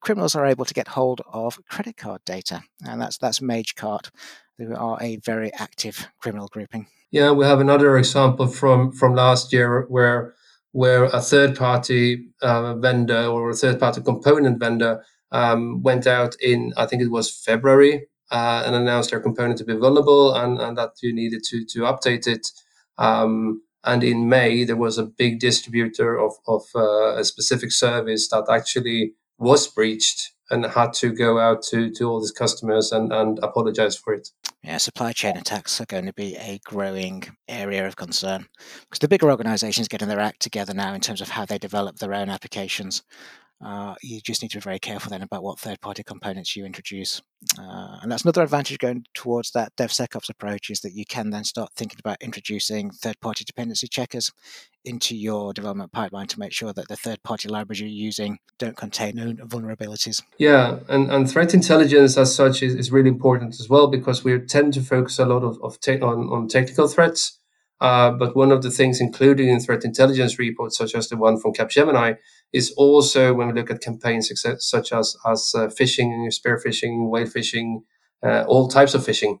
criminals 0.00 0.36
are 0.36 0.44
able 0.44 0.64
to 0.66 0.74
get 0.74 0.88
hold 0.88 1.22
of 1.32 1.58
credit 1.70 1.96
card 1.96 2.20
data, 2.26 2.62
and 2.86 3.00
that's 3.00 3.16
that's 3.16 3.40
MageCart, 3.40 4.10
who 4.58 4.74
are 4.74 4.98
a 5.00 5.16
very 5.24 5.52
active 5.54 6.08
criminal 6.20 6.48
grouping. 6.48 6.86
Yeah, 7.10 7.30
we 7.30 7.46
have 7.46 7.60
another 7.60 7.96
example 7.96 8.46
from 8.46 8.92
from 8.92 9.14
last 9.14 9.52
year 9.52 9.86
where 9.88 10.34
where 10.74 11.04
a 11.04 11.20
third 11.20 11.56
party 11.56 12.26
uh, 12.42 12.74
vendor 12.74 13.26
or 13.26 13.48
a 13.48 13.54
third 13.54 13.78
party 13.78 14.02
component 14.02 14.58
vendor 14.58 15.04
um, 15.30 15.80
went 15.84 16.04
out 16.04 16.34
in, 16.40 16.72
I 16.76 16.86
think 16.86 17.00
it 17.00 17.12
was 17.12 17.30
February, 17.30 18.08
uh, 18.32 18.64
and 18.66 18.74
announced 18.74 19.10
their 19.10 19.20
component 19.20 19.58
to 19.58 19.64
be 19.64 19.76
vulnerable 19.76 20.34
and, 20.34 20.60
and 20.60 20.76
that 20.76 20.90
you 21.00 21.14
needed 21.14 21.44
to, 21.44 21.64
to 21.66 21.78
update 21.82 22.26
it. 22.26 22.48
Um, 22.98 23.62
and 23.84 24.02
in 24.02 24.28
May, 24.28 24.64
there 24.64 24.76
was 24.76 24.98
a 24.98 25.04
big 25.04 25.38
distributor 25.38 26.18
of, 26.18 26.32
of 26.48 26.62
uh, 26.74 27.18
a 27.18 27.24
specific 27.24 27.70
service 27.70 28.28
that 28.30 28.46
actually 28.50 29.12
was 29.38 29.68
breached 29.68 30.32
and 30.50 30.64
had 30.66 30.92
to 30.94 31.12
go 31.12 31.38
out 31.38 31.62
to, 31.62 31.90
to 31.90 32.04
all 32.04 32.20
these 32.20 32.32
customers 32.32 32.92
and, 32.92 33.12
and 33.12 33.38
apologize 33.42 33.96
for 33.96 34.14
it. 34.14 34.28
Yeah, 34.62 34.78
supply 34.78 35.12
chain 35.12 35.36
attacks 35.36 35.80
are 35.80 35.86
going 35.86 36.06
to 36.06 36.12
be 36.12 36.36
a 36.36 36.58
growing 36.64 37.24
area 37.48 37.86
of 37.86 37.96
concern 37.96 38.46
because 38.80 38.98
the 39.00 39.08
bigger 39.08 39.30
organizations 39.30 39.88
getting 39.88 40.08
their 40.08 40.20
act 40.20 40.40
together 40.40 40.72
now 40.72 40.94
in 40.94 41.00
terms 41.00 41.20
of 41.20 41.28
how 41.28 41.44
they 41.44 41.58
develop 41.58 41.96
their 41.96 42.14
own 42.14 42.30
applications. 42.30 43.02
Uh, 43.64 43.94
you 44.02 44.20
just 44.20 44.42
need 44.42 44.50
to 44.50 44.58
be 44.58 44.62
very 44.62 44.78
careful 44.78 45.08
then 45.08 45.22
about 45.22 45.42
what 45.42 45.58
third 45.58 45.80
party 45.80 46.02
components 46.02 46.54
you 46.54 46.66
introduce. 46.66 47.22
Uh, 47.58 47.98
and 48.02 48.12
that's 48.12 48.22
another 48.22 48.42
advantage 48.42 48.76
going 48.78 49.04
towards 49.14 49.52
that 49.52 49.74
DevSecOps 49.76 50.28
approach 50.28 50.68
is 50.68 50.80
that 50.80 50.92
you 50.92 51.06
can 51.06 51.30
then 51.30 51.44
start 51.44 51.70
thinking 51.74 51.98
about 51.98 52.18
introducing 52.20 52.90
third 52.90 53.18
party 53.20 53.42
dependency 53.42 53.86
checkers 53.86 54.30
into 54.84 55.16
your 55.16 55.54
development 55.54 55.92
pipeline 55.92 56.26
to 56.26 56.38
make 56.38 56.52
sure 56.52 56.74
that 56.74 56.88
the 56.88 56.96
third 56.96 57.22
party 57.22 57.48
libraries 57.48 57.80
you're 57.80 57.88
using 57.88 58.38
don't 58.58 58.76
contain 58.76 59.16
known 59.16 59.36
vulnerabilities. 59.38 60.22
Yeah, 60.36 60.80
and, 60.90 61.10
and 61.10 61.30
threat 61.30 61.54
intelligence 61.54 62.18
as 62.18 62.34
such 62.34 62.62
is, 62.62 62.74
is 62.74 62.92
really 62.92 63.08
important 63.08 63.58
as 63.60 63.68
well 63.70 63.86
because 63.86 64.24
we 64.24 64.38
tend 64.40 64.74
to 64.74 64.82
focus 64.82 65.18
a 65.18 65.24
lot 65.24 65.42
of, 65.42 65.58
of 65.62 65.80
te- 65.80 66.00
on, 66.00 66.28
on 66.30 66.48
technical 66.48 66.86
threats. 66.86 67.38
Uh, 67.80 68.10
but 68.10 68.36
one 68.36 68.52
of 68.52 68.62
the 68.62 68.70
things 68.70 69.00
included 69.00 69.46
in 69.46 69.60
threat 69.60 69.84
intelligence 69.84 70.38
reports, 70.38 70.78
such 70.78 70.94
as 70.94 71.08
the 71.08 71.16
one 71.16 71.38
from 71.38 71.52
Capgemini, 71.52 72.16
is 72.54 72.72
also 72.76 73.34
when 73.34 73.48
we 73.48 73.52
look 73.52 73.70
at 73.70 73.82
campaigns 73.82 74.32
such 74.58 74.92
as 74.92 75.16
as 75.26 75.52
uh, 75.54 75.66
phishing, 75.66 76.32
spear 76.32 76.62
phishing, 76.64 77.10
whale 77.10 77.26
phishing, 77.26 77.82
uh, 78.22 78.44
all 78.46 78.68
types 78.68 78.94
of 78.94 79.02
phishing. 79.02 79.40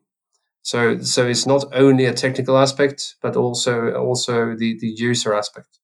So 0.62 0.98
so 1.00 1.26
it's 1.26 1.46
not 1.46 1.64
only 1.72 2.06
a 2.06 2.12
technical 2.12 2.58
aspect, 2.58 3.16
but 3.22 3.36
also 3.36 3.92
also 3.94 4.56
the 4.56 4.76
the 4.78 4.88
user 4.88 5.32
aspect. 5.32 5.78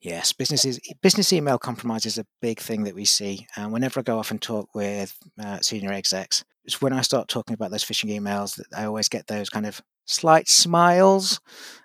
Yes, 0.00 0.32
businesses 0.32 0.80
business 1.02 1.32
email 1.32 1.58
compromise 1.58 2.06
is 2.06 2.18
a 2.18 2.26
big 2.42 2.58
thing 2.58 2.84
that 2.84 2.94
we 2.94 3.04
see. 3.04 3.46
And 3.56 3.72
whenever 3.72 4.00
I 4.00 4.02
go 4.02 4.18
off 4.18 4.30
and 4.30 4.42
talk 4.42 4.74
with 4.74 5.16
uh, 5.40 5.60
senior 5.60 5.92
execs, 5.92 6.44
it's 6.64 6.82
when 6.82 6.92
I 6.92 7.02
start 7.02 7.28
talking 7.28 7.54
about 7.54 7.70
those 7.70 7.84
phishing 7.84 8.10
emails 8.10 8.56
that 8.56 8.66
I 8.76 8.84
always 8.84 9.08
get 9.08 9.26
those 9.26 9.50
kind 9.50 9.66
of 9.66 9.80
slight 10.06 10.48
smiles 10.48 11.40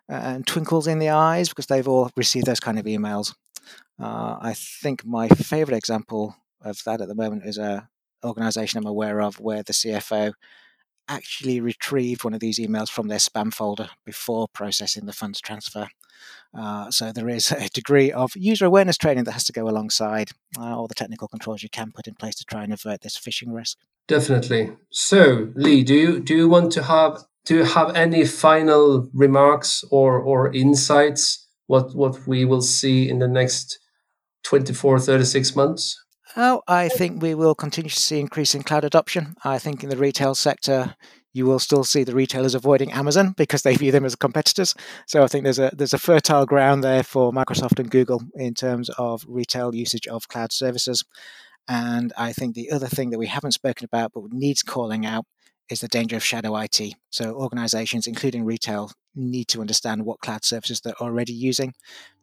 uh, 0.10 0.16
and 0.16 0.48
twinkles 0.48 0.88
in 0.88 1.00
the 1.00 1.10
eyes 1.10 1.50
because 1.50 1.68
they've 1.68 1.88
all 1.88 2.10
received 2.16 2.48
those 2.48 2.60
kind 2.60 2.80
of 2.80 2.86
emails. 2.86 3.34
Uh, 4.00 4.38
I 4.42 4.54
think 4.54 5.06
my 5.06 5.28
favorite 5.28 5.78
example 5.78 6.36
of 6.62 6.84
that 6.86 7.02
at 7.02 7.08
the 7.08 7.16
moment 7.16 7.46
is 7.46 7.58
a 7.58 7.90
organization 8.24 8.80
I'm 8.80 8.86
aware 8.86 9.22
of 9.22 9.40
where 9.40 9.64
the 9.64 9.74
CFO 9.74 10.34
actually 11.08 11.60
retrieved 11.60 12.24
one 12.24 12.34
of 12.34 12.40
these 12.40 12.60
emails 12.60 12.90
from 12.90 13.08
their 13.08 13.18
spam 13.18 13.54
folder 13.54 13.90
before 14.06 14.48
processing 14.48 15.06
the 15.06 15.14
funds 15.14 15.42
transfer. 15.42 15.90
Uh, 16.54 16.90
so 16.92 17.12
there 17.12 17.30
is 17.30 17.52
a 17.52 17.70
degree 17.70 18.12
of 18.12 18.32
user 18.36 18.66
awareness 18.66 18.98
training 18.98 19.26
that 19.26 19.34
has 19.34 19.44
to 19.44 19.54
go 19.54 19.68
alongside 19.68 20.30
uh, 20.58 20.78
all 20.78 20.88
the 20.88 20.96
technical 20.96 21.28
controls 21.28 21.64
you 21.64 21.70
can 21.70 21.92
put 21.92 22.08
in 22.08 22.16
place 22.16 22.36
to 22.36 22.46
try 22.46 22.64
and 22.64 22.72
avert 22.72 23.02
this 23.02 23.18
phishing 23.18 23.54
risk. 23.54 23.78
Definitely. 24.08 24.72
So, 24.90 25.52
Lee, 25.56 25.84
do 25.84 25.94
you 25.94 26.20
do 26.20 26.36
you 26.36 26.50
want 26.50 26.72
to 26.74 26.84
have 26.84 27.24
do 27.46 27.56
you 27.56 27.64
have 27.64 27.96
any 27.96 28.26
final 28.26 29.10
remarks 29.14 29.84
or 29.92 30.20
or 30.20 30.54
insights 30.54 31.48
what 31.68 31.96
what 31.96 32.28
we 32.28 32.44
will 32.46 32.62
see 32.62 33.10
in 33.10 33.20
the 33.20 33.28
next 33.28 33.80
24 34.44 35.00
36 35.00 35.56
months? 35.56 36.04
Oh, 36.36 36.62
I 36.68 36.90
think 36.90 37.22
we 37.22 37.36
will 37.36 37.54
continue 37.54 37.90
to 37.90 38.00
see 38.00 38.20
increasing 38.20 38.64
cloud 38.64 38.84
adoption. 38.84 39.36
I 39.44 39.60
think 39.60 39.84
in 39.84 39.90
the 39.90 39.98
retail 39.98 40.34
sector, 40.34 40.96
you 41.32 41.46
will 41.46 41.60
still 41.60 41.84
see 41.84 42.04
the 42.04 42.16
retailers 42.16 42.56
avoiding 42.56 42.92
Amazon 42.92 43.34
because 43.38 43.62
they 43.64 43.76
view 43.76 43.92
them 43.92 44.06
as 44.06 44.16
competitors. 44.16 44.74
So 45.08 45.24
I 45.24 45.28
think 45.28 45.44
there's 45.44 45.60
a 45.60 45.72
there's 45.76 45.94
a 45.94 46.00
fertile 46.00 46.46
ground 46.46 46.84
there 46.84 47.04
for 47.04 47.32
Microsoft 47.32 47.80
and 47.80 47.90
Google 47.90 48.24
in 48.36 48.54
terms 48.54 48.90
of 48.98 49.24
retail 49.28 49.76
usage 49.76 50.08
of 50.08 50.28
cloud 50.28 50.52
services. 50.52 51.04
And 51.68 52.14
I 52.18 52.34
think 52.34 52.56
the 52.56 52.72
other 52.72 52.88
thing 52.88 53.12
that 53.12 53.20
we 53.20 53.28
haven't 53.28 53.54
spoken 53.54 53.86
about 53.86 54.12
but 54.14 54.32
needs 54.32 54.64
calling 54.64 55.06
out 55.06 55.26
is 55.70 55.80
the 55.80 55.88
danger 55.88 56.16
of 56.16 56.24
shadow 56.24 56.56
IT. 56.58 56.80
So 57.10 57.34
organizations, 57.34 58.06
including 58.06 58.44
retail, 58.44 58.92
need 59.16 59.48
to 59.50 59.62
understand 59.62 60.06
what 60.06 60.20
cloud 60.20 60.44
services 60.44 60.82
they're 60.82 61.02
already 61.02 61.34
using 61.34 61.74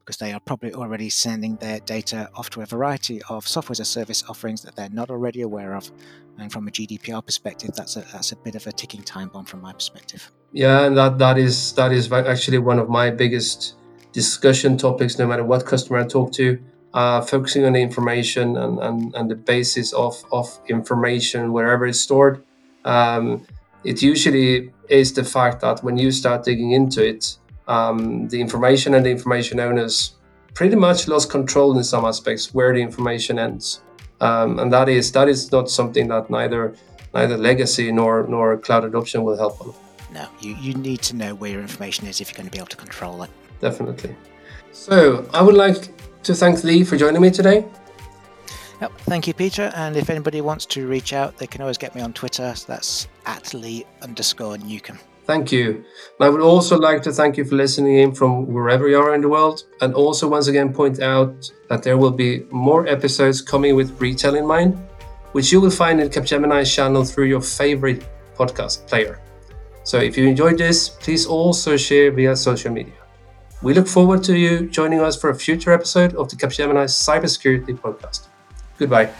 because 0.01 0.17
they 0.17 0.33
are 0.33 0.41
probably 0.41 0.73
already 0.73 1.09
sending 1.09 1.57
their 1.57 1.81
data 1.81 2.29
off 2.35 2.51
to 2.51 2.63
a 2.63 2.67
variety 2.67 3.21
of 3.29 3.47
software 3.47 3.73
as 3.73 3.81
a 3.81 3.85
service 3.85 4.25
offerings 4.29 4.63
that 4.63 4.77
they're 4.77 4.91
not 4.91 5.11
already 5.11 5.43
aware 5.43 5.75
of. 5.75 5.91
And 6.39 6.51
from 6.51 6.67
a 6.69 6.71
GDPR 6.71 7.25
perspective, 7.25 7.71
that's 7.77 7.97
a 7.97 8.01
that's 8.13 8.33
a 8.33 8.37
bit 8.37 8.55
of 8.55 8.67
a 8.67 8.73
ticking 8.73 9.03
time 9.03 9.29
bomb 9.29 9.45
from 9.45 9.61
my 9.61 9.73
perspective. 9.73 10.31
Yeah, 10.53 10.87
and 10.87 10.97
that 10.97 11.19
that 11.19 11.39
is 11.39 11.73
that 11.75 11.93
is 11.93 12.11
actually 12.13 12.59
one 12.59 12.79
of 12.79 12.89
my 12.89 13.11
biggest 13.11 13.75
discussion 14.13 14.79
topics. 14.79 15.19
No 15.19 15.27
matter 15.27 15.45
what 15.45 15.67
customer 15.67 15.99
I 15.99 16.07
talk 16.07 16.33
to, 16.33 16.59
uh, 16.95 17.21
focusing 17.21 17.65
on 17.65 17.75
the 17.75 17.81
information 17.81 18.57
and, 18.57 18.79
and, 18.81 19.15
and 19.15 19.31
the 19.31 19.35
basis 19.35 19.93
of, 19.93 20.25
of 20.33 20.59
information 20.69 21.53
wherever 21.53 21.87
it's 21.87 22.01
stored. 22.01 22.43
Um, 22.85 23.47
it 23.85 24.03
usually 24.03 24.73
is 24.89 25.13
the 25.13 25.25
fact 25.25 25.61
that 25.61 25.83
when 25.85 25.97
you 25.97 26.11
start 26.11 26.45
digging 26.45 26.73
into 26.73 27.07
it, 27.07 27.37
um, 27.71 28.29
the 28.29 28.41
information 28.41 28.95
and 28.95 29.07
the 29.07 29.11
information 29.11 29.61
owners 29.61 30.17
pretty 30.55 30.77
much 30.77 31.07
lost 31.07 31.31
control 31.31 31.79
in 31.79 31.85
some 31.85 32.05
aspects 32.05 32.53
where 32.53 32.75
the 32.75 32.83
information 32.83 33.39
ends. 33.39 33.81
Um, 34.21 34.59
and 34.59 34.73
that 34.73 34.89
is 34.89 35.13
that 35.13 35.29
is 35.29 35.51
not 35.53 35.71
something 35.71 36.09
that 36.09 36.29
neither 36.29 36.75
neither 37.15 37.37
legacy 37.39 37.91
nor 37.93 38.27
nor 38.29 38.59
cloud 38.59 38.85
adoption 38.85 39.23
will 39.23 39.37
help 39.37 39.61
on. 39.61 39.73
No, 40.13 40.27
you, 40.41 40.57
you 40.57 40.75
need 40.75 41.01
to 41.03 41.15
know 41.15 41.35
where 41.37 41.53
your 41.53 41.61
information 41.61 42.07
is 42.09 42.21
if 42.21 42.29
you're 42.29 42.37
going 42.37 42.49
to 42.49 42.53
be 42.53 42.59
able 42.59 42.67
to 42.67 42.77
control 42.77 43.23
it. 43.23 43.31
Definitely. 43.61 44.17
So 44.73 45.29
I 45.33 45.41
would 45.41 45.55
like 45.55 45.77
to 46.25 46.35
thank 46.35 46.65
Lee 46.65 46.83
for 46.85 46.97
joining 46.97 47.23
me 47.23 47.31
today. 47.31 47.65
Yep, 48.81 48.93
thank 49.01 49.29
you, 49.29 49.35
Peter. 49.35 49.71
And 49.77 49.97
if 49.97 50.11
anybody 50.11 50.41
wants 50.41 50.67
to 50.67 50.89
reach 50.89 51.13
out, 51.13 51.37
they 51.37 51.47
can 51.47 51.61
always 51.61 51.79
get 51.79 51.95
me 51.95 52.01
on 52.01 52.13
Twitter. 52.13 52.53
So 52.57 52.65
that's 52.67 53.07
at 53.27 53.55
Lee 53.55 53.87
underscore 54.03 54.59
Newcomb. 54.59 54.99
Thank 55.31 55.53
you. 55.53 55.85
I 56.19 56.29
would 56.29 56.41
also 56.41 56.77
like 56.77 57.05
to 57.05 57.13
thank 57.13 57.37
you 57.37 57.45
for 57.45 57.55
listening 57.55 57.99
in 57.99 58.13
from 58.13 58.53
wherever 58.53 58.89
you 58.89 58.99
are 58.99 59.15
in 59.15 59.21
the 59.21 59.29
world. 59.29 59.63
And 59.81 59.95
also, 59.95 60.27
once 60.27 60.49
again, 60.49 60.73
point 60.73 60.99
out 60.99 61.49
that 61.69 61.85
there 61.85 61.97
will 61.97 62.11
be 62.11 62.47
more 62.51 62.89
episodes 62.89 63.41
coming 63.41 63.77
with 63.77 63.89
retail 64.01 64.35
in 64.35 64.45
mind, 64.45 64.77
which 65.31 65.53
you 65.53 65.61
will 65.61 65.71
find 65.71 66.01
in 66.01 66.09
Capgemini's 66.09 66.75
channel 66.75 67.05
through 67.05 67.27
your 67.27 67.41
favorite 67.41 68.05
podcast 68.35 68.89
player. 68.89 69.21
So 69.85 69.99
if 69.99 70.19
you 70.19 70.27
enjoyed 70.27 70.59
this, 70.59 70.89
please 70.89 71.27
also 71.27 71.77
share 71.77 72.11
via 72.11 72.35
social 72.35 72.73
media. 72.73 73.01
We 73.63 73.73
look 73.73 73.87
forward 73.87 74.25
to 74.25 74.37
you 74.37 74.69
joining 74.69 74.99
us 74.99 75.17
for 75.17 75.31
a 75.31 75.35
future 75.37 75.71
episode 75.73 76.17
of 76.17 76.29
the 76.29 76.35
Capgemini 76.35 76.87
Cybersecurity 76.89 77.79
Podcast. 77.79 78.27
Goodbye. 78.79 79.11